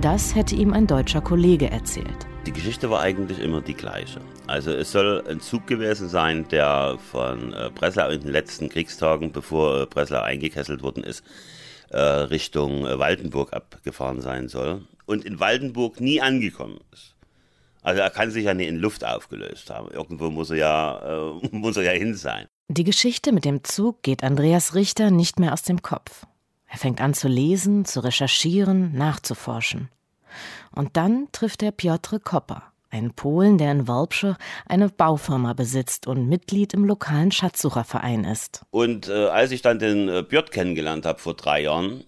[0.01, 2.27] Das hätte ihm ein deutscher Kollege erzählt.
[2.47, 4.21] Die Geschichte war eigentlich immer die gleiche.
[4.47, 9.31] Also es soll ein Zug gewesen sein, der von äh, Breslau in den letzten Kriegstagen,
[9.31, 11.23] bevor äh, Breslau eingekesselt worden ist,
[11.91, 17.15] äh, Richtung Waldenburg abgefahren sein soll und in Waldenburg nie angekommen ist.
[17.83, 19.91] Also er kann sich ja nicht in Luft aufgelöst haben.
[19.91, 22.47] Irgendwo muss er ja, äh, muss er ja hin sein.
[22.69, 26.27] Die Geschichte mit dem Zug geht Andreas Richter nicht mehr aus dem Kopf.
[26.69, 29.89] Er fängt an zu lesen, zu recherchieren, nachzuforschen.
[30.73, 36.29] Und dann trifft er Piotr Kopper, einen Polen, der in Wolbsche eine Baufirma besitzt und
[36.29, 38.63] Mitglied im lokalen Schatzsucherverein ist.
[38.71, 42.05] Und äh, als ich dann den äh, Piotr kennengelernt habe vor drei Jahren,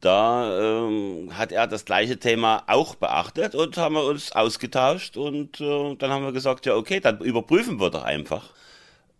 [0.00, 5.60] da ähm, hat er das gleiche Thema auch beachtet und haben wir uns ausgetauscht und
[5.60, 8.50] äh, dann haben wir gesagt, ja okay, dann überprüfen wir doch einfach,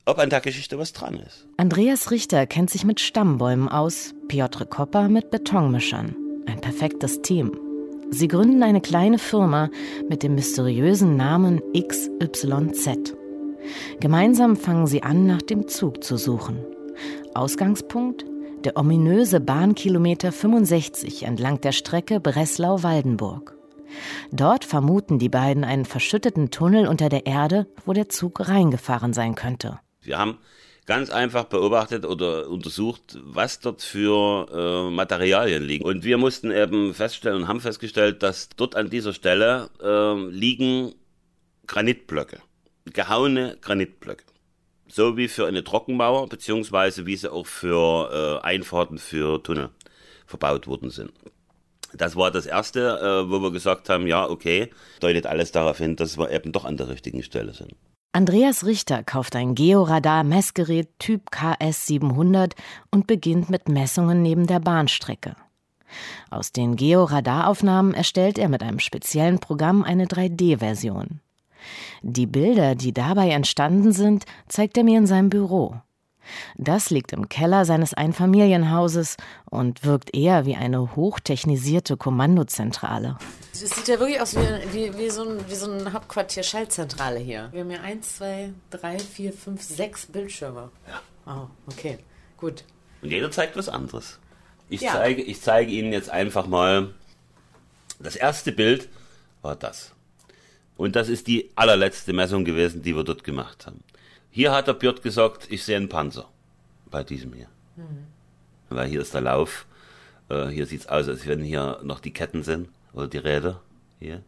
[0.05, 1.47] ob an der Geschichte was dran ist.
[1.57, 6.14] Andreas Richter kennt sich mit Stammbäumen aus, Piotr Kopper mit Betonmischern.
[6.47, 7.59] Ein perfektes Team.
[8.11, 9.70] Sie gründen eine kleine Firma
[10.09, 13.14] mit dem mysteriösen Namen XYZ.
[14.01, 16.64] Gemeinsam fangen sie an, nach dem Zug zu suchen.
[17.35, 18.24] Ausgangspunkt
[18.65, 23.57] der ominöse Bahnkilometer 65 entlang der Strecke Breslau-Waldenburg.
[24.33, 29.35] Dort vermuten die beiden einen verschütteten Tunnel unter der Erde, wo der Zug reingefahren sein
[29.35, 29.81] könnte.
[30.03, 30.39] Wir haben
[30.87, 34.47] ganz einfach beobachtet oder untersucht, was dort für
[34.89, 35.85] äh, Materialien liegen.
[35.85, 40.95] Und wir mussten eben feststellen und haben festgestellt, dass dort an dieser Stelle äh, liegen
[41.67, 42.39] Granitblöcke,
[42.93, 44.25] gehauene Granitblöcke.
[44.89, 49.70] So wie für eine Trockenmauer, beziehungsweise wie sie auch für äh, Einfahrten für Tunnel
[50.26, 51.12] verbaut worden sind.
[51.95, 54.70] Das war das erste, äh, wo wir gesagt haben, ja, okay,
[55.01, 57.74] deutet alles darauf hin, dass wir eben doch an der richtigen Stelle sind.
[58.12, 62.53] Andreas Richter kauft ein Georadar-Messgerät Typ KS700
[62.91, 65.36] und beginnt mit Messungen neben der Bahnstrecke.
[66.30, 71.20] Aus den Georadaraufnahmen erstellt er mit einem speziellen Programm eine 3D-Version.
[72.03, 75.77] Die Bilder, die dabei entstanden sind, zeigt er mir in seinem Büro.
[76.57, 79.17] Das liegt im Keller seines Einfamilienhauses
[79.51, 83.19] und wirkt eher wie eine hochtechnisierte Kommandozentrale.
[83.53, 87.19] Das sieht ja wirklich aus wie, wie, wie, so, ein, wie so ein Hauptquartier Schaltzentrale
[87.19, 87.49] hier.
[87.53, 90.71] Wir haben hier eins, zwei, drei, vier, fünf, sechs Bildschirme.
[90.87, 91.01] Ja.
[91.27, 91.99] Oh, okay,
[92.37, 92.65] gut.
[93.03, 94.19] Und jeder zeigt was anderes.
[94.69, 94.93] Ich, ja.
[94.93, 96.95] zeige, ich zeige Ihnen jetzt einfach mal,
[97.99, 98.89] das erste Bild
[99.43, 99.93] war das.
[100.79, 103.83] Und das ist die allerletzte Messung gewesen, die wir dort gemacht haben.
[104.31, 106.26] Hier hat der Björn gesagt, ich sehe einen Panzer.
[106.89, 107.49] Bei diesem hier.
[107.74, 108.07] Mhm.
[108.70, 109.66] Weil hier ist der Lauf.
[110.29, 112.68] Äh, hier sieht es aus, als wenn hier noch die Ketten sind.
[112.93, 113.61] Oder die Räder.
[113.99, 114.22] Hier.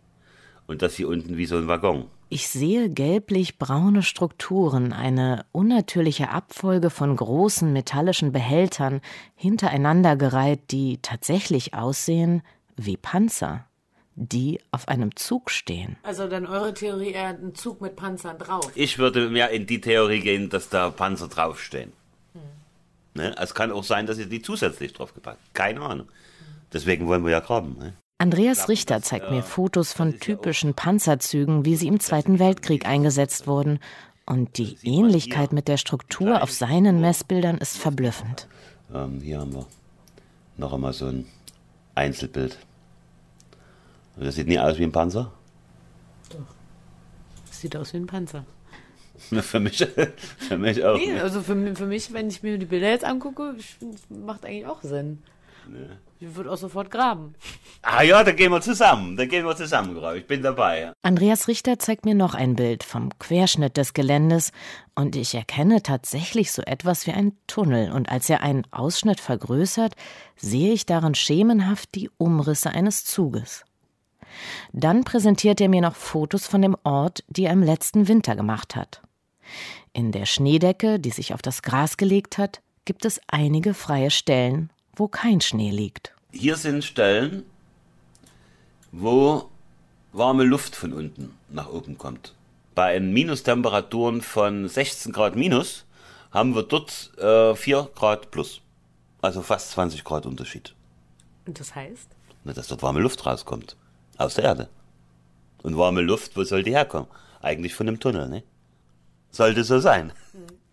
[0.67, 2.07] Und das hier unten wie so ein Waggon.
[2.31, 9.01] Ich sehe gelblich-braune Strukturen, eine unnatürliche Abfolge von großen metallischen Behältern
[9.37, 12.43] hintereinandergereiht, die tatsächlich aussehen
[12.77, 13.67] wie Panzer
[14.17, 15.97] die auf einem Zug stehen.
[16.03, 18.71] Also dann eure Theorie eher ein Zug mit Panzern drauf.
[18.75, 21.93] Ich würde mehr in die Theorie gehen, dass da Panzer draufstehen.
[22.35, 22.41] Hm.
[23.15, 23.35] Ne?
[23.39, 25.39] Es kann auch sein, dass ihr die zusätzlich draufgepackt.
[25.55, 26.09] Keine Ahnung.
[26.73, 27.77] Deswegen wollen wir ja graben.
[27.79, 27.95] Ne?
[28.19, 33.79] Andreas Richter zeigt mir Fotos von typischen Panzerzügen, wie sie im Zweiten Weltkrieg eingesetzt wurden.
[34.27, 38.47] Und die Ähnlichkeit mit der Struktur auf seinen Messbildern ist verblüffend.
[38.95, 39.67] Ähm, hier haben wir
[40.59, 41.27] noch einmal so ein
[41.95, 42.59] Einzelbild.
[44.21, 45.33] Das sieht nie aus wie ein Panzer.
[46.31, 46.55] Doch.
[47.47, 48.45] Das sieht aus wie ein Panzer.
[49.41, 49.87] für mich,
[50.39, 50.97] für mich auch.
[50.97, 53.55] Nee, also für, für mich, wenn ich mir die Bilder jetzt angucke,
[54.09, 55.23] macht eigentlich auch Sinn.
[55.69, 55.89] Nee.
[56.21, 57.35] Ich würde auch sofort graben.
[57.83, 59.17] Ah ja, da gehen wir zusammen.
[59.17, 60.19] Da gehen wir zusammen graben.
[60.19, 60.93] Ich bin dabei.
[61.03, 64.53] Andreas Richter zeigt mir noch ein Bild vom Querschnitt des Geländes
[64.95, 67.93] und ich erkenne tatsächlich so etwas wie einen Tunnel.
[67.93, 69.95] Und als er einen Ausschnitt vergrößert,
[70.37, 73.65] sehe ich darin schemenhaft die Umrisse eines Zuges.
[74.73, 78.77] Dann präsentiert er mir noch Fotos von dem Ort, die er im letzten Winter gemacht
[78.77, 79.03] hat.
[79.93, 84.71] In der Schneedecke, die sich auf das Gras gelegt hat, gibt es einige freie Stellen
[85.01, 86.15] wo kein Schnee liegt.
[86.31, 87.45] Hier sind Stellen,
[88.93, 89.49] wo
[90.13, 92.35] warme Luft von unten nach oben kommt.
[92.75, 95.87] Bei Minustemperaturen von 16 Grad minus
[96.31, 98.61] haben wir dort äh, 4 Grad plus.
[99.23, 100.75] Also fast 20 Grad Unterschied.
[101.47, 102.09] Und das heißt?
[102.45, 103.77] Na, dass dort warme Luft rauskommt.
[104.21, 104.69] Aus der Erde.
[105.63, 107.09] Und warme Luft, wo soll die herkommen?
[107.41, 108.43] Eigentlich von dem Tunnel, ne?
[109.31, 110.13] Sollte so sein.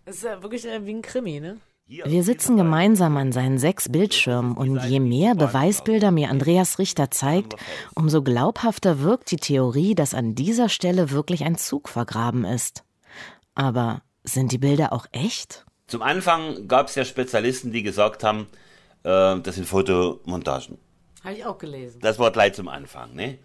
[0.04, 1.56] Das ist ja wirklich äh, wie ein Krimi, ne?
[1.86, 7.56] Wir sitzen gemeinsam an seinen sechs Bildschirmen und je mehr Beweisbilder mir Andreas Richter zeigt,
[7.94, 12.84] umso glaubhafter wirkt die Theorie, dass an dieser Stelle wirklich ein Zug vergraben ist.
[13.54, 15.64] Aber sind die Bilder auch echt?
[15.86, 18.48] Zum Anfang gab es ja Spezialisten, die gesagt haben,
[19.04, 20.76] äh, das sind Fotomontagen.
[21.24, 22.00] Habe ich auch gelesen.
[22.00, 23.38] Das war gleich zum Anfang, ne?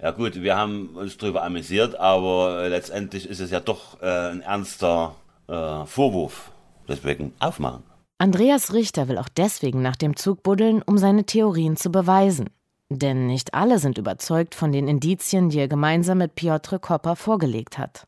[0.00, 4.40] Ja gut, wir haben uns darüber amüsiert, aber letztendlich ist es ja doch äh, ein
[4.40, 5.14] ernster
[5.46, 6.50] äh, Vorwurf
[6.88, 7.84] Deswegen aufmachen.
[8.18, 12.50] Andreas Richter will auch deswegen nach dem Zug buddeln, um seine Theorien zu beweisen.
[12.88, 17.78] Denn nicht alle sind überzeugt von den Indizien, die er gemeinsam mit Piotr Kopper vorgelegt
[17.78, 18.06] hat.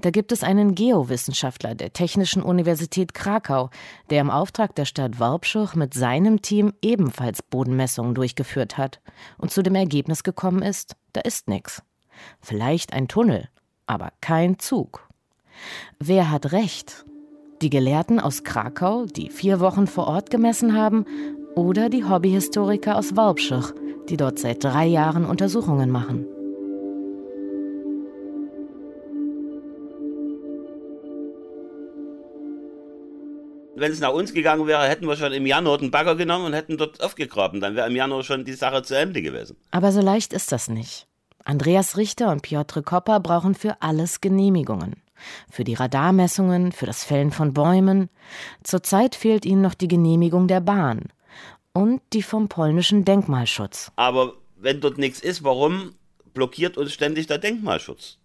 [0.00, 3.70] Da gibt es einen Geowissenschaftler der Technischen Universität Krakau,
[4.10, 9.00] der im Auftrag der Stadt Worpschuch mit seinem Team ebenfalls Bodenmessungen durchgeführt hat
[9.38, 11.82] und zu dem Ergebnis gekommen ist, da ist nichts.
[12.40, 13.48] Vielleicht ein Tunnel,
[13.86, 15.08] aber kein Zug.
[15.98, 17.04] Wer hat recht?
[17.62, 21.04] die Gelehrten aus Krakau, die vier Wochen vor Ort gemessen haben,
[21.54, 23.64] oder die Hobbyhistoriker aus Waubschich,
[24.08, 26.26] die dort seit drei Jahren Untersuchungen machen.
[33.80, 36.52] Wenn es nach uns gegangen wäre, hätten wir schon im Januar den Bagger genommen und
[36.52, 37.60] hätten dort aufgegraben.
[37.60, 39.56] Dann wäre im Januar schon die Sache zu Ende gewesen.
[39.70, 41.06] Aber so leicht ist das nicht.
[41.44, 44.96] Andreas Richter und Piotr Kopper brauchen für alles Genehmigungen
[45.50, 48.08] für die Radarmessungen, für das Fällen von Bäumen.
[48.62, 51.04] Zurzeit fehlt ihnen noch die Genehmigung der Bahn
[51.72, 53.92] und die vom polnischen Denkmalschutz.
[53.96, 55.94] Aber wenn dort nichts ist, warum
[56.34, 58.18] blockiert uns ständig der Denkmalschutz?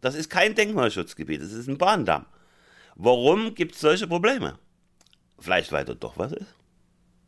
[0.00, 2.26] Das ist kein Denkmalschutzgebiet, es ist ein Bahndamm.
[2.94, 4.58] Warum gibt es solche Probleme?
[5.38, 6.54] Vielleicht weil dort doch was ist.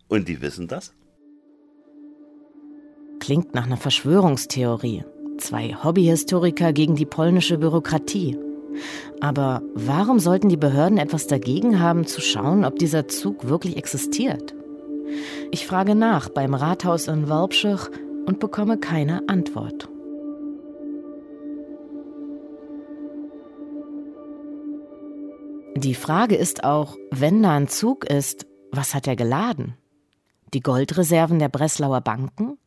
[0.09, 0.93] Und die wissen das?
[3.21, 5.05] Klingt nach einer Verschwörungstheorie.
[5.39, 8.39] Zwei Hobbyhistoriker gegen die polnische Bürokratie.
[9.21, 14.55] Aber warum sollten die Behörden etwas dagegen haben, zu schauen, ob dieser Zug wirklich existiert?
[15.51, 17.81] Ich frage nach beim Rathaus in Walbschich
[18.27, 19.89] und bekomme keine Antwort.
[25.79, 29.77] Die Frage ist auch, wenn da ein Zug ist, was hat er geladen?
[30.53, 32.59] Die Goldreserven der Breslauer Banken?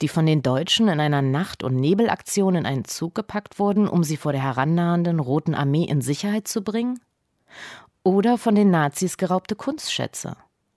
[0.00, 4.04] die von den Deutschen in einer Nacht- und Nebelaktion in einen Zug gepackt wurden, um
[4.04, 7.00] sie vor der herannahenden Roten Armee in Sicherheit zu bringen?
[8.02, 10.36] Oder von den Nazis geraubte Kunstschätze?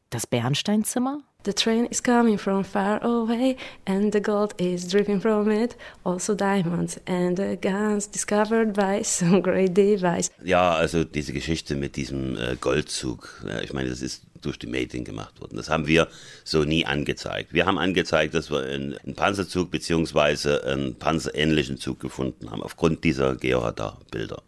[0.09, 1.19] Das Bernsteinzimmer?
[1.45, 3.55] The train is coming from far away
[3.87, 5.77] and the gold is dripping from it.
[6.03, 10.31] Also diamonds and the guns discovered by some great device.
[10.43, 13.41] Ja, also diese Geschichte mit diesem äh, Goldzug.
[13.63, 15.55] Ich meine, das ist durch die Medien gemacht worden.
[15.55, 16.09] Das haben wir
[16.43, 17.53] so nie angezeigt.
[17.53, 23.37] Wir haben angezeigt, dass wir einen, Panzerzug beziehungsweise einen panzerähnlichen Zug gefunden haben, aufgrund dieser
[23.37, 24.43] Georadar-Bilder.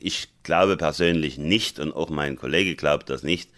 [0.00, 3.50] Ich glaube persönlich nicht, und auch mein Kollege glaubt das nicht,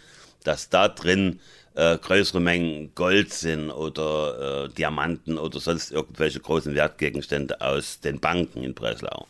[0.43, 1.39] dass da drin
[1.75, 8.19] äh, größere Mengen Gold sind oder äh, Diamanten oder sonst irgendwelche großen Wertgegenstände aus den
[8.19, 9.27] Banken in Breslau.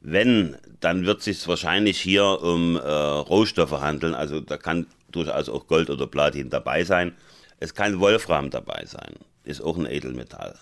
[0.00, 4.14] Wenn, dann wird sich wahrscheinlich hier um äh, Rohstoffe handeln.
[4.14, 7.14] Also da kann durchaus auch Gold oder Platin dabei sein.
[7.58, 9.14] Es kann Wolfram dabei sein,
[9.44, 10.58] ist auch ein Edelmetall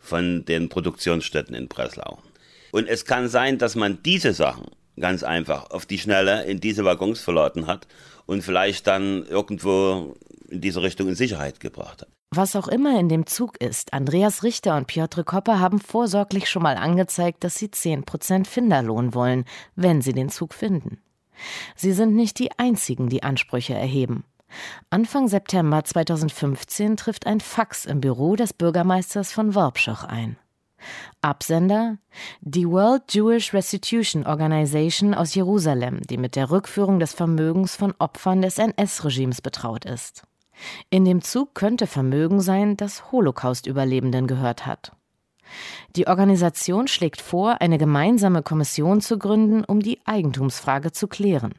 [0.00, 2.18] von den Produktionsstätten in Breslau.
[2.72, 4.66] Und es kann sein, dass man diese Sachen
[4.98, 7.86] ganz einfach auf die Schnelle in diese Waggons verladen hat
[8.26, 10.16] und vielleicht dann irgendwo
[10.48, 12.08] in diese Richtung in Sicherheit gebracht hat.
[12.30, 16.62] Was auch immer in dem Zug ist, Andreas Richter und Piotr Kopper haben vorsorglich schon
[16.62, 19.44] mal angezeigt, dass sie 10% Finderlohn wollen,
[19.76, 21.00] wenn sie den Zug finden.
[21.74, 24.24] Sie sind nicht die einzigen, die Ansprüche erheben.
[24.90, 30.36] Anfang September 2015 trifft ein Fax im Büro des Bürgermeisters von Worpschoch ein.
[31.22, 31.98] Absender
[32.40, 38.42] die World Jewish Restitution Organization aus Jerusalem, die mit der Rückführung des Vermögens von Opfern
[38.42, 40.22] des NS-Regimes betraut ist.
[40.90, 44.92] In dem Zug könnte Vermögen sein, das Holocaust-Überlebenden gehört hat.
[45.96, 51.54] Die Organisation schlägt vor, eine gemeinsame Kommission zu gründen, um die Eigentumsfrage zu klären.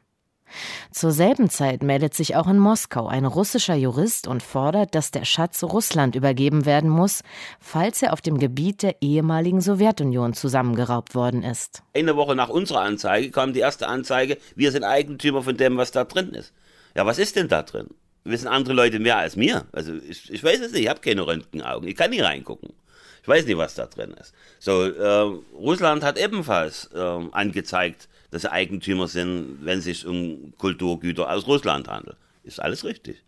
[0.92, 5.26] Zur selben Zeit meldet sich auch in Moskau ein russischer Jurist und fordert, dass der
[5.26, 7.22] Schatz Russland übergeben werden muss,
[7.60, 11.84] falls er auf dem Gebiet der ehemaligen Sowjetunion zusammengeraubt worden ist.
[11.94, 15.92] Eine Woche nach unserer Anzeige kam die erste Anzeige, wir sind Eigentümer von dem, was
[15.92, 16.54] da drin ist.
[16.96, 17.90] Ja, was ist denn da drin?
[18.30, 19.66] Wissen andere Leute mehr als mir?
[19.72, 22.74] Also ich, ich weiß es nicht, ich habe keine Röntgenaugen, ich kann nie reingucken.
[23.22, 24.34] Ich weiß nicht, was da drin ist.
[24.60, 27.00] So, äh, Russland hat ebenfalls äh,
[27.32, 32.18] angezeigt, dass sie Eigentümer sind, wenn es sich um Kulturgüter aus Russland handelt.
[32.44, 33.24] Ist alles richtig.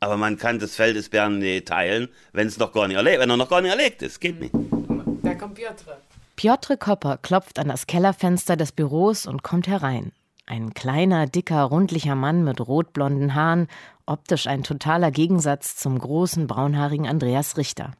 [0.00, 3.20] Aber man kann das Feld des Bären nicht teilen, wenn es noch gar nicht erlegt,
[3.20, 4.20] wenn er noch gar nicht erlegt ist.
[4.20, 4.52] Geht nicht.
[5.22, 5.98] Da kommt Piotr.
[6.36, 10.12] Piotr Kopper klopft an das Kellerfenster des Büros und kommt herein.
[10.46, 13.68] Ein kleiner, dicker, rundlicher Mann mit rotblonden Haaren,
[14.06, 17.92] optisch ein totaler Gegensatz zum großen, braunhaarigen Andreas Richter.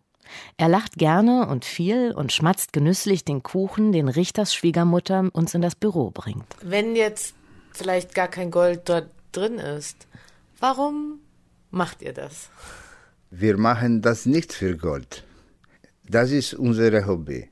[0.57, 5.63] Er lacht gerne und viel und schmatzt genüsslich den Kuchen, den Richters Schwiegermutter uns in
[5.63, 6.47] das Büro bringt.
[6.63, 7.35] Wenn jetzt
[7.73, 10.09] vielleicht gar kein Gold dort drin ist,
[10.59, 11.21] warum
[11.71, 12.51] macht ihr das?
[13.31, 15.25] Wir machen das nicht für Gold.
[16.09, 17.49] Das ist unser Hobby.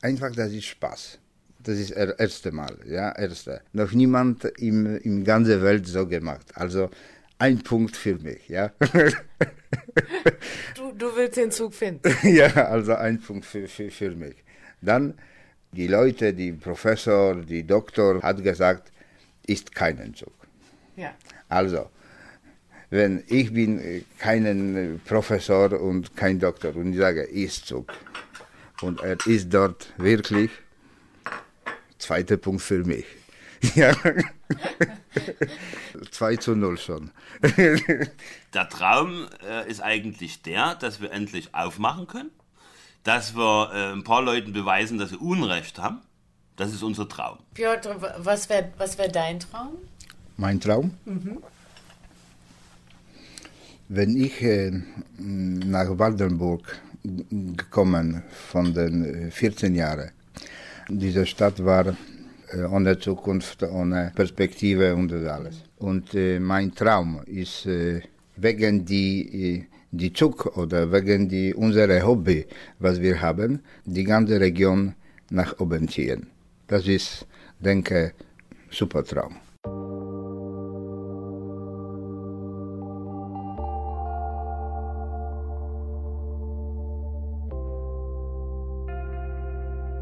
[0.00, 1.18] Einfach, das ist Spaß.
[1.64, 3.62] Das ist das erste Mal, ja, erste.
[3.72, 6.46] Noch niemand im, im ganzen Welt so gemacht.
[6.54, 6.90] Also
[7.38, 8.70] ein Punkt für mich, ja.
[10.76, 12.14] du, du willst den Zug finden?
[12.22, 14.36] ja, also ein Punkt für, für, für mich.
[14.82, 15.14] Dann
[15.72, 18.92] die Leute, die Professor, die Doktor hat gesagt,
[19.46, 20.34] ist keinen Zug.
[20.96, 21.12] Ja.
[21.48, 21.90] Also,
[22.90, 27.92] wenn ich bin kein Professor und kein Doktor und ich sage, ist Zug
[28.82, 30.50] und er ist dort wirklich,
[32.04, 33.04] zweiter Punkt für mich.
[33.74, 33.94] Ja.
[36.10, 37.12] 2 zu 0 schon.
[38.52, 42.30] der Traum äh, ist eigentlich der, dass wir endlich aufmachen können,
[43.04, 46.02] dass wir äh, ein paar Leuten beweisen, dass sie Unrecht haben.
[46.56, 47.38] Das ist unser Traum.
[47.54, 49.78] Piotr, was wäre was wär dein Traum?
[50.36, 50.90] Mein Traum?
[51.06, 51.38] Mhm.
[53.88, 54.72] Wenn ich äh,
[55.16, 60.10] nach Waldenburg gekommen von den 14 Jahren,
[60.88, 61.96] diese Stadt war
[62.52, 65.56] äh, ohne Zukunft, ohne Perspektive und das alles.
[65.78, 68.02] Und äh, mein Traum ist äh,
[68.36, 69.64] wegen die äh,
[69.94, 72.46] die Zug oder wegen die unsere Hobby,
[72.78, 74.94] was wir haben, die ganze Region
[75.30, 76.26] nach oben ziehen.
[76.66, 77.26] Das ist,
[77.60, 78.12] denke,
[78.70, 79.36] super Traum.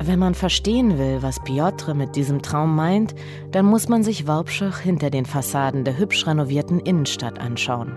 [0.05, 3.15] Wenn man verstehen will, was Piotr mit diesem Traum meint,
[3.53, 7.93] dann muss man sich Worpschach hinter den Fassaden der hübsch renovierten Innenstadt anschauen.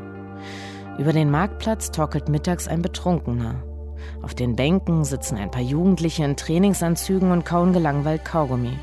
[1.00, 3.64] Über den Marktplatz torkelt mittags ein Betrunkener.
[4.22, 8.78] Auf den Bänken sitzen ein paar Jugendliche in Trainingsanzügen und kauen gelangweilt Kaugummi.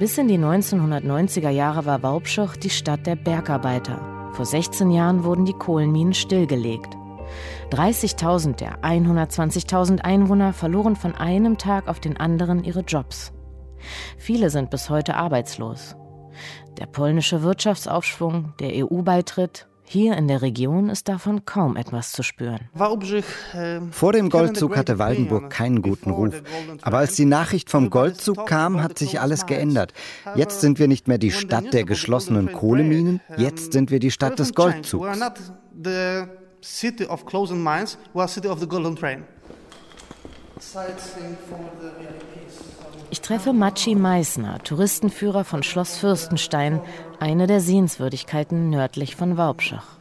[0.00, 4.00] Bis in die 1990er Jahre war Waubschach die Stadt der Bergarbeiter.
[4.32, 6.97] Vor 16 Jahren wurden die Kohlenminen stillgelegt.
[7.70, 13.32] 30.000 der 120.000 Einwohner verloren von einem Tag auf den anderen ihre Jobs.
[14.16, 15.96] Viele sind bis heute arbeitslos.
[16.78, 22.68] Der polnische Wirtschaftsaufschwung, der EU-Beitritt, hier in der Region ist davon kaum etwas zu spüren.
[23.90, 26.42] Vor dem Goldzug hatte Waldenburg keinen guten Ruf.
[26.82, 29.94] Aber als die Nachricht vom Goldzug kam, hat sich alles geändert.
[30.34, 34.38] Jetzt sind wir nicht mehr die Stadt der geschlossenen Kohleminen, jetzt sind wir die Stadt
[34.38, 35.18] des Goldzugs
[36.60, 39.24] city of closing mines was city of the golden train.
[43.10, 46.80] Ich treffe Maci Meissner, Touristenführer von Schloss Fürstenstein,
[47.20, 49.97] eine der Sehenswürdigkeiten nördlich von Waubschach.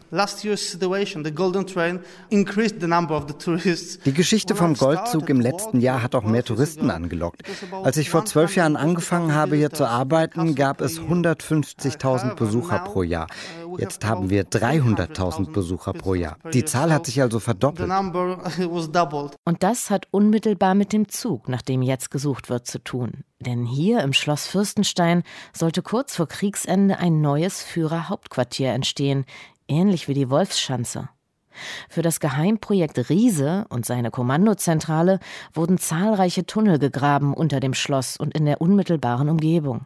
[4.05, 7.41] Die Geschichte vom Goldzug im letzten Jahr hat auch mehr Touristen angelockt.
[7.83, 13.03] Als ich vor zwölf Jahren angefangen habe, hier zu arbeiten, gab es 150.000 Besucher pro
[13.03, 13.27] Jahr.
[13.65, 16.37] Uh, Jetzt haben wir 300.000 Besucher pro Jahr.
[16.53, 17.89] Die Zahl hat sich also verdoppelt.
[19.43, 23.23] Und das hat unmittelbar mit dem Zug, nach dem jetzt gesucht wird, zu tun.
[23.39, 29.25] Denn hier im Schloss Fürstenstein sollte kurz vor Kriegsende ein neues Führerhauptquartier entstehen,
[29.67, 31.09] ähnlich wie die Wolfsschanze.
[31.89, 35.19] Für das Geheimprojekt Riese und seine Kommandozentrale
[35.53, 39.85] wurden zahlreiche Tunnel gegraben unter dem Schloss und in der unmittelbaren Umgebung.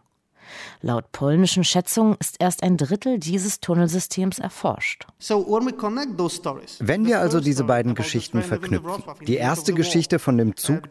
[0.81, 5.05] Laut polnischen Schätzungen ist erst ein Drittel dieses Tunnelsystems erforscht.
[6.79, 10.81] Wenn wir also diese beiden Geschichten verknüpfen, die erste Geschichte von dem Zug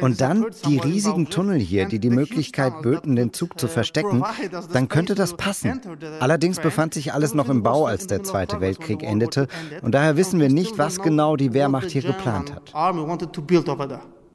[0.00, 4.24] und dann die riesigen Tunnel hier, die die Möglichkeit böten, den Zug zu verstecken,
[4.72, 5.80] dann könnte das passen.
[6.20, 9.48] Allerdings befand sich alles noch im Bau, als der Zweite Weltkrieg endete
[9.82, 12.72] und daher wissen wir nicht, was genau die Wehrmacht hier geplant hat.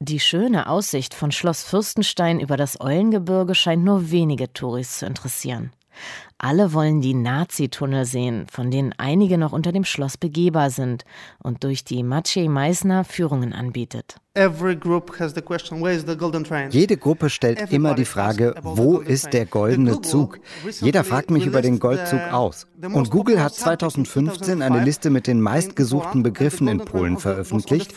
[0.02, 5.72] Die schöne Aussicht von Schloss Fürstenstein über das Eulengebirge scheint nur wenige Touris zu interessieren.
[6.42, 11.04] Alle wollen die Nazi-Tunnel sehen, von denen einige noch unter dem Schloss begehbar sind
[11.42, 14.16] und durch die Maciej Meissner Führungen anbietet.
[16.70, 20.38] Jede Gruppe stellt immer die Frage, wo ist der goldene Zug?
[20.80, 22.66] Jeder fragt mich über den Goldzug aus.
[22.80, 27.92] Und Google hat 2015 eine Liste mit den meistgesuchten Begriffen in Polen veröffentlicht.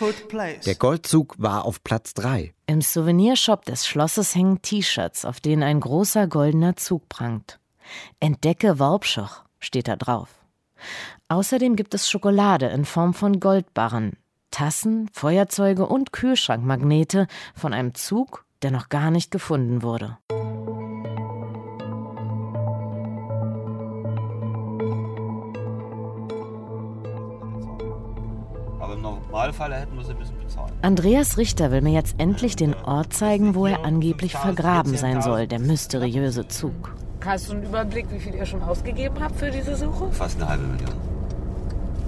[0.66, 2.54] Der Goldzug war auf Platz 3.
[2.66, 7.60] Im Souvenirshop des Schlosses hängen T-Shirts, auf denen ein großer goldener Zug prangt.
[8.20, 10.30] Entdecke Worpschoch steht da drauf.
[11.30, 14.18] Außerdem gibt es Schokolade in Form von Goldbarren,
[14.52, 20.18] Tassen, Feuerzeuge und Kühlschrankmagnete von einem Zug, der noch gar nicht gefunden wurde.
[28.80, 30.74] Aber im Normalfall hätten wir sie ein bisschen bezahlt.
[30.82, 35.48] Andreas Richter will mir jetzt endlich den Ort zeigen, wo er angeblich vergraben sein soll,
[35.48, 36.94] der mysteriöse Zug.
[37.26, 40.12] Hast du einen Überblick, wie viel ihr schon ausgegeben habt für diese Suche?
[40.12, 40.92] Fast eine halbe Million.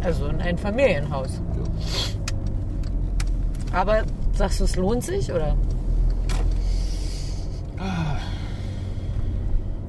[0.03, 1.41] Also in ein Familienhaus.
[3.71, 3.79] Ja.
[3.79, 4.03] Aber
[4.33, 5.55] sagst du, es lohnt sich oder?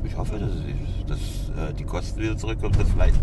[0.04, 3.18] Ich hoffe, dass, ich, dass äh, die Kosten wieder zurückkommen, dass vielleicht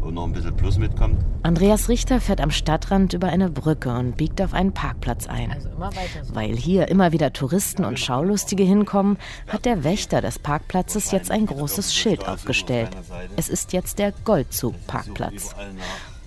[0.00, 1.24] und noch ein bisschen Plus mitkommt.
[1.42, 5.52] Andreas Richter fährt am Stadtrand über eine Brücke und biegt auf einen Parkplatz ein.
[5.52, 6.34] Also so.
[6.34, 11.46] Weil hier immer wieder Touristen und Schaulustige hinkommen, hat der Wächter des Parkplatzes jetzt ein
[11.46, 12.90] großes Schild aufgestellt.
[13.36, 15.54] Es ist jetzt der Goldzug-Parkplatz.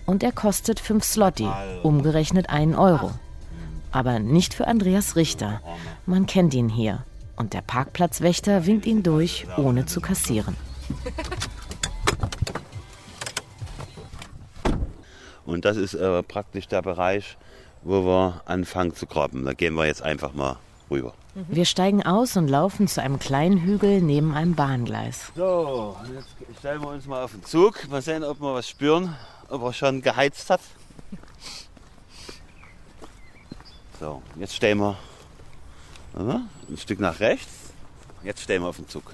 [0.06, 1.48] Und er kostet 5 Slotti,
[1.84, 3.12] umgerechnet 1 Euro.
[3.92, 5.62] Aber nicht für Andreas Richter.
[6.06, 7.04] Man kennt ihn hier.
[7.36, 10.56] Und der Parkplatzwächter winkt ihn durch, ohne zu kassieren.
[15.52, 17.38] Und das ist äh, praktisch der Bereich,
[17.82, 19.44] wo wir anfangen zu graben.
[19.44, 20.58] Da gehen wir jetzt einfach mal
[20.90, 21.14] rüber.
[21.34, 25.32] Wir steigen aus und laufen zu einem kleinen Hügel neben einem Bahngleis.
[25.36, 27.88] So, jetzt stellen wir uns mal auf den Zug.
[27.90, 29.16] Mal sehen, ob wir was spüren,
[29.50, 30.62] ob er schon geheizt hat.
[34.00, 34.98] So, jetzt stehen wir
[36.16, 37.74] ein Stück nach rechts.
[38.24, 39.14] Jetzt stehen wir auf den Zug.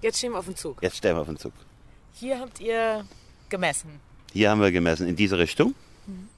[0.00, 0.82] Jetzt stehen wir auf dem Zug.
[0.82, 1.52] Jetzt stehen wir auf den Zug.
[2.12, 3.04] Hier habt ihr
[3.50, 4.00] gemessen.
[4.32, 5.74] Hier haben wir gemessen in diese Richtung.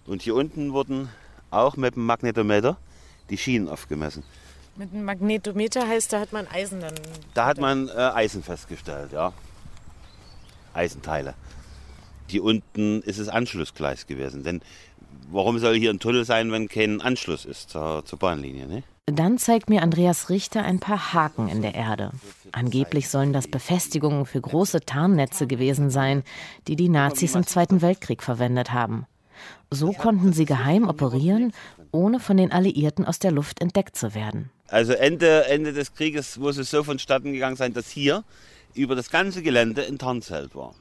[0.07, 1.09] Und hier unten wurden
[1.51, 2.77] auch mit dem Magnetometer
[3.31, 4.23] die Schienen aufgemessen.
[4.77, 6.95] Mit einem Magnetometer heißt, da hat man Eisen dann.
[7.35, 9.33] Da hat man äh, Eisen festgestellt, ja.
[10.73, 11.35] Eisenteile.
[12.27, 14.43] Hier unten ist es Anschlussgleis gewesen.
[14.43, 14.63] Denn
[15.31, 18.67] warum soll hier ein Tunnel sein, wenn kein Anschluss ist zur, zur Bahnlinie?
[18.67, 18.83] Ne?
[19.07, 22.13] Dann zeigt mir Andreas Richter ein paar Haken in der Erde.
[22.53, 26.23] Angeblich sollen das Befestigungen für große Tarnnetze gewesen sein,
[26.69, 29.07] die die Nazis im Zweiten Weltkrieg verwendet haben.
[29.71, 31.53] So konnten sie geheim operieren,
[31.91, 34.51] ohne von den Alliierten aus der Luft entdeckt zu werden.
[34.69, 38.23] Also Ende, Ende des Krieges muss es so vonstatten gegangen sein, dass hier
[38.75, 40.77] über das ganze Gelände ein Tarnzelt war.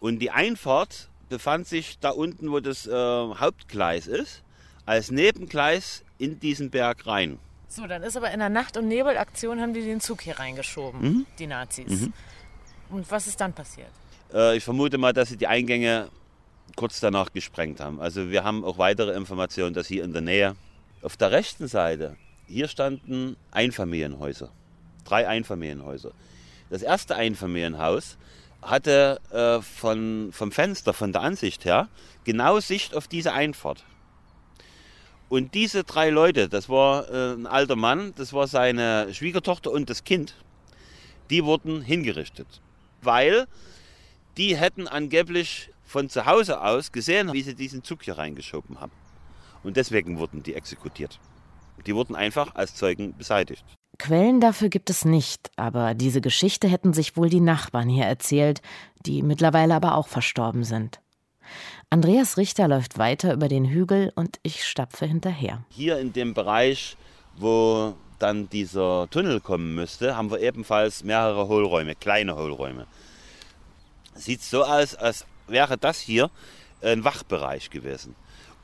[0.00, 4.42] Und die Einfahrt befand sich da unten, wo das äh, Hauptgleis ist,
[4.86, 7.38] als Nebengleis in diesen Berg rein.
[7.68, 11.00] So, dann ist aber in der Nacht- und Nebelaktion haben die den Zug hier reingeschoben,
[11.00, 11.26] Mhm.
[11.38, 12.02] die Nazis.
[12.02, 12.12] Mhm.
[12.90, 13.88] Und was ist dann passiert?
[14.32, 16.08] Äh, ich vermute mal, dass sie die Eingänge
[16.76, 18.00] kurz danach gesprengt haben.
[18.00, 20.54] Also wir haben auch weitere Informationen, dass hier in der Nähe,
[21.02, 22.16] auf der rechten Seite,
[22.46, 24.50] hier standen Einfamilienhäuser.
[25.04, 26.12] Drei Einfamilienhäuser.
[26.70, 28.16] Das erste Einfamilienhaus
[28.62, 31.88] hatte äh, von, vom Fenster, von der Ansicht her,
[32.24, 33.82] genau Sicht auf diese Einfahrt.
[35.32, 39.88] Und diese drei Leute, das war äh, ein alter Mann, das war seine Schwiegertochter und
[39.88, 40.34] das Kind,
[41.30, 42.60] die wurden hingerichtet.
[43.00, 43.46] Weil
[44.36, 48.92] die hätten angeblich von zu Hause aus gesehen, wie sie diesen Zug hier reingeschoben haben.
[49.62, 51.18] Und deswegen wurden die exekutiert.
[51.86, 53.64] Die wurden einfach als Zeugen beseitigt.
[53.98, 58.60] Quellen dafür gibt es nicht, aber diese Geschichte hätten sich wohl die Nachbarn hier erzählt,
[59.06, 61.01] die mittlerweile aber auch verstorben sind.
[61.92, 65.62] Andreas Richter läuft weiter über den Hügel und ich stapfe hinterher.
[65.68, 66.96] Hier in dem Bereich,
[67.36, 72.86] wo dann dieser Tunnel kommen müsste, haben wir ebenfalls mehrere Hohlräume, kleine Hohlräume.
[74.14, 76.30] Sieht so aus, als wäre das hier
[76.80, 78.14] ein Wachbereich gewesen,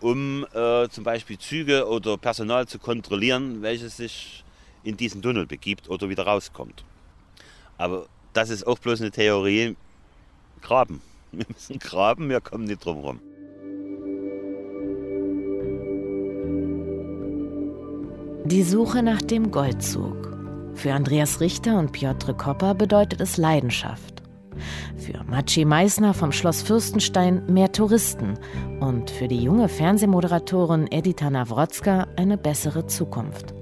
[0.00, 4.42] um äh, zum Beispiel Züge oder Personal zu kontrollieren, welches sich
[4.84, 6.82] in diesen Tunnel begibt oder wieder rauskommt.
[7.76, 9.76] Aber das ist auch bloß eine Theorie,
[10.62, 11.02] graben.
[11.32, 13.20] Wir müssen graben, wir kommen nicht drum rum.
[18.44, 20.38] Die Suche nach dem Goldzug.
[20.74, 24.22] Für Andreas Richter und Piotr Kopper bedeutet es Leidenschaft.
[24.96, 28.38] Für Maciej Meissner vom Schloss Fürstenstein mehr Touristen
[28.80, 33.54] und für die junge Fernsehmoderatorin Edita Nawrotzka eine bessere Zukunft.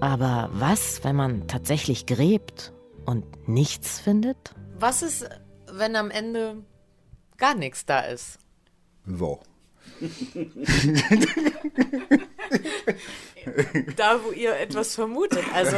[0.00, 2.72] Aber was, wenn man tatsächlich gräbt
[3.04, 4.54] und nichts findet?
[4.78, 5.28] Was ist,
[5.72, 6.62] wenn am Ende
[7.38, 8.38] gar nichts da ist?
[9.04, 9.40] Wo?
[13.96, 15.44] da, wo ihr etwas vermutet.
[15.52, 15.76] Also,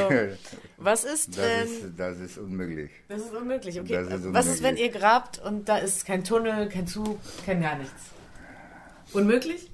[0.76, 1.68] was ist, das wenn.
[1.68, 2.90] Ist, das ist unmöglich.
[3.08, 3.94] Das ist unmöglich, okay.
[3.94, 4.34] Das ist unmöglich.
[4.34, 8.10] Was ist, wenn ihr grabt und da ist kein Tunnel, kein Zug, kein gar nichts?
[9.12, 9.70] Unmöglich?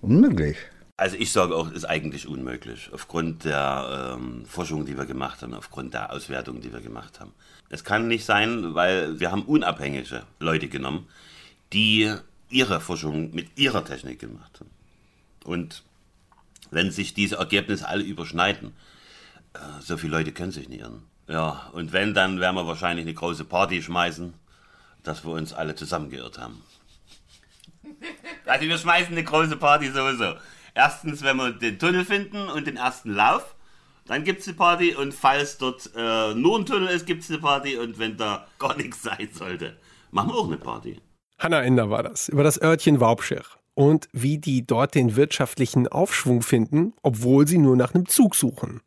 [0.00, 0.56] Unmöglich.
[0.96, 5.54] Also ich sage auch, ist eigentlich unmöglich, aufgrund der ähm, Forschung, die wir gemacht haben,
[5.54, 7.32] aufgrund der Auswertung, die wir gemacht haben.
[7.74, 11.08] Es kann nicht sein, weil wir haben unabhängige Leute genommen,
[11.72, 12.14] die
[12.48, 14.70] ihre Forschung mit ihrer Technik gemacht haben.
[15.42, 15.82] Und
[16.70, 18.76] wenn sich diese Ergebnisse alle überschneiden,
[19.54, 21.02] äh, so viele Leute können sich nicht irren.
[21.26, 24.34] Ja, und wenn, dann werden wir wahrscheinlich eine große Party schmeißen,
[25.02, 26.62] dass wir uns alle zusammengeirrt haben.
[28.46, 30.36] Also wir schmeißen eine große Party sowieso.
[30.74, 33.53] Erstens, wenn wir den Tunnel finden und den ersten Lauf,
[34.06, 37.30] dann gibt es eine Party und falls dort äh, nur ein Tunnel ist, gibt es
[37.30, 39.76] eine Party und wenn da gar nichts sein sollte,
[40.10, 41.00] machen wir auch eine Party.
[41.38, 43.42] Hanna Ender war das, über das Örtchen Waubschir
[43.74, 48.80] und wie die dort den wirtschaftlichen Aufschwung finden, obwohl sie nur nach einem Zug suchen.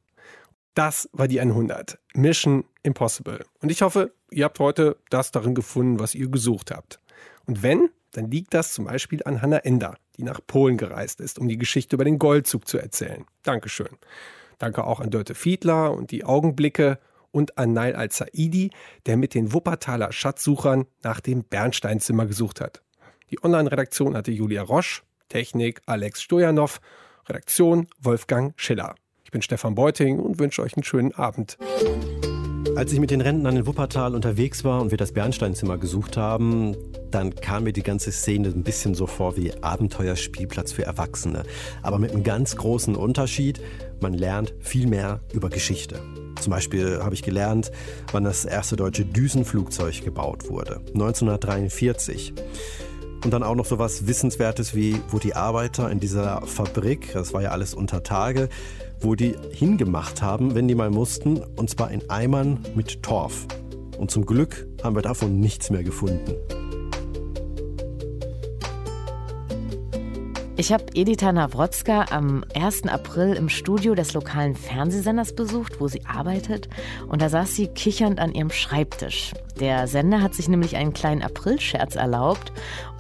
[0.73, 1.97] Das war die 100.
[2.13, 3.43] Mission Impossible.
[3.61, 6.99] Und ich hoffe, ihr habt heute das darin gefunden, was ihr gesucht habt.
[7.45, 11.39] Und wenn, dann liegt das zum Beispiel an Hanna Ender, die nach Polen gereist ist,
[11.39, 13.25] um die Geschichte über den Goldzug zu erzählen.
[13.43, 13.89] Dankeschön.
[14.57, 16.99] Danke auch an Dörte Fiedler und die Augenblicke
[17.31, 18.71] und an Nail Al-Saidi,
[19.05, 22.81] der mit den Wuppertaler Schatzsuchern nach dem Bernsteinzimmer gesucht hat.
[23.29, 26.79] Die Online-Redaktion hatte Julia Roche, Technik Alex Stojanov,
[27.27, 28.95] Redaktion Wolfgang Schiller.
[29.23, 31.57] Ich bin Stefan Beuting und wünsche euch einen schönen Abend.
[32.77, 36.77] Als ich mit den Rentnern in Wuppertal unterwegs war und wir das Bernsteinzimmer gesucht haben,
[37.09, 41.41] dann kam mir die ganze Szene ein bisschen so vor wie Abenteuerspielplatz für Erwachsene.
[41.81, 43.59] Aber mit einem ganz großen Unterschied,
[43.99, 45.99] man lernt viel mehr über Geschichte.
[46.39, 47.71] Zum Beispiel habe ich gelernt,
[48.11, 50.75] wann das erste deutsche Düsenflugzeug gebaut wurde.
[50.93, 52.35] 1943.
[53.25, 57.33] Und dann auch noch so was Wissenswertes wie, wo die Arbeiter in dieser Fabrik, das
[57.33, 58.49] war ja alles unter Tage,
[59.01, 63.47] wo die hingemacht haben, wenn die mal mussten, und zwar in Eimern mit Torf.
[63.97, 66.35] Und zum Glück haben wir davon nichts mehr gefunden.
[70.59, 72.87] Ich habe Edita Nawrotzka am 1.
[72.87, 76.67] April im Studio des lokalen Fernsehsenders besucht, wo sie arbeitet.
[77.07, 79.33] Und da saß sie kichernd an ihrem Schreibtisch.
[79.59, 82.51] Der Sender hat sich nämlich einen kleinen Aprilscherz erlaubt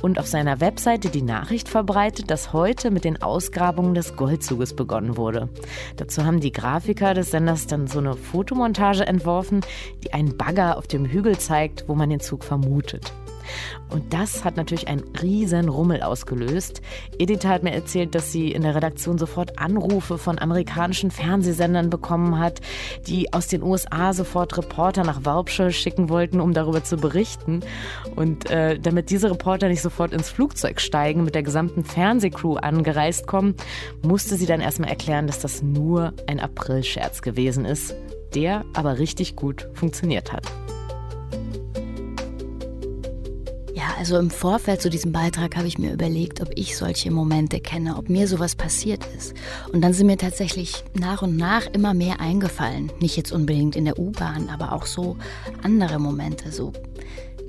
[0.03, 5.17] und auf seiner Webseite die Nachricht verbreitet, dass heute mit den Ausgrabungen des Goldzuges begonnen
[5.17, 5.49] wurde.
[5.95, 9.61] Dazu haben die Grafiker des Senders dann so eine Fotomontage entworfen,
[10.03, 13.11] die einen Bagger auf dem Hügel zeigt, wo man den Zug vermutet.
[13.89, 16.81] Und das hat natürlich einen riesen Rummel ausgelöst.
[17.17, 22.39] Edith hat mir erzählt, dass sie in der Redaktion sofort Anrufe von amerikanischen Fernsehsendern bekommen
[22.39, 22.61] hat,
[23.07, 27.61] die aus den USA sofort Reporter nach Warpshire schicken wollten, um darüber zu berichten.
[28.15, 33.27] Und äh, damit diese Reporter nicht sofort ins Flugzeug steigen, mit der gesamten Fernsehcrew angereist
[33.27, 33.55] kommen,
[34.01, 37.95] musste sie dann erstmal erklären, dass das nur ein Aprilscherz gewesen ist,
[38.35, 40.51] der aber richtig gut funktioniert hat.
[43.97, 47.97] Also im Vorfeld zu diesem Beitrag habe ich mir überlegt, ob ich solche Momente kenne,
[47.97, 49.33] ob mir sowas passiert ist.
[49.73, 52.91] Und dann sind mir tatsächlich nach und nach immer mehr eingefallen.
[52.99, 55.17] Nicht jetzt unbedingt in der U-Bahn, aber auch so
[55.63, 56.73] andere Momente, so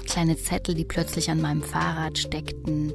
[0.07, 2.93] kleine Zettel, die plötzlich an meinem Fahrrad steckten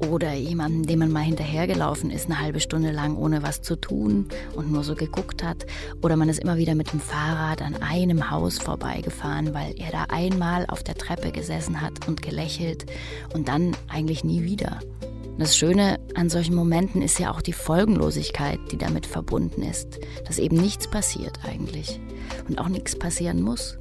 [0.00, 4.28] oder jemanden, dem man mal hinterhergelaufen ist, eine halbe Stunde lang ohne was zu tun
[4.54, 5.66] und nur so geguckt hat.
[6.02, 10.04] Oder man ist immer wieder mit dem Fahrrad an einem Haus vorbeigefahren, weil er da
[10.08, 12.86] einmal auf der Treppe gesessen hat und gelächelt
[13.34, 14.80] und dann eigentlich nie wieder.
[15.38, 20.00] Das Schöne an solchen Momenten ist ja auch die Folgenlosigkeit, die damit verbunden ist.
[20.26, 22.00] Dass eben nichts passiert eigentlich
[22.48, 23.78] und auch nichts passieren muss.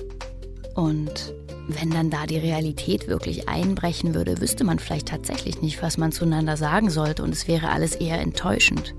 [0.78, 1.34] Und
[1.67, 6.11] wenn dann da die Realität wirklich einbrechen würde, wüsste man vielleicht tatsächlich nicht, was man
[6.11, 8.93] zueinander sagen sollte und es wäre alles eher enttäuschend.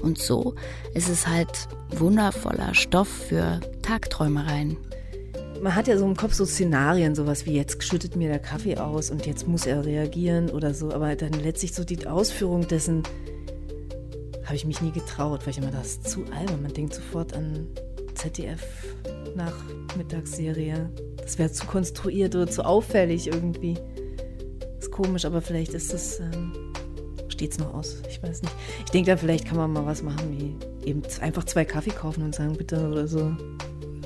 [0.00, 0.54] Und so
[0.94, 4.76] ist es halt wundervoller Stoff für Tagträumereien.
[5.60, 8.76] Man hat ja so im Kopf so Szenarien, sowas wie jetzt schüttet mir der Kaffee
[8.76, 13.02] aus und jetzt muss er reagieren oder so, aber dann letztlich so die Ausführung dessen
[14.44, 16.62] habe ich mich nie getraut, weil ich immer das ist zu albern.
[16.62, 17.66] Man denkt sofort an
[18.24, 18.62] ZDF
[19.34, 20.90] Nachmittagsserie.
[21.18, 23.76] Das wäre zu konstruiert oder zu auffällig irgendwie.
[24.78, 26.20] Ist komisch, aber vielleicht ist es.
[26.20, 26.72] Ähm,
[27.28, 27.96] steht's noch aus.
[28.08, 28.54] Ich weiß nicht.
[28.84, 32.22] Ich denke, da vielleicht kann man mal was machen, wie eben einfach zwei Kaffee kaufen
[32.22, 33.36] und sagen, bitte oder so.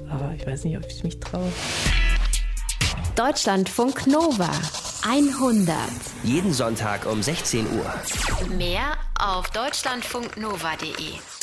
[0.09, 1.53] Aber ich weiß nicht, ob ich mich traue.
[3.15, 4.51] Deutschlandfunk Nova
[5.09, 5.77] 100.
[6.25, 7.95] Jeden Sonntag um 16 Uhr.
[8.57, 11.38] Mehr auf deutschlandfunknova.de.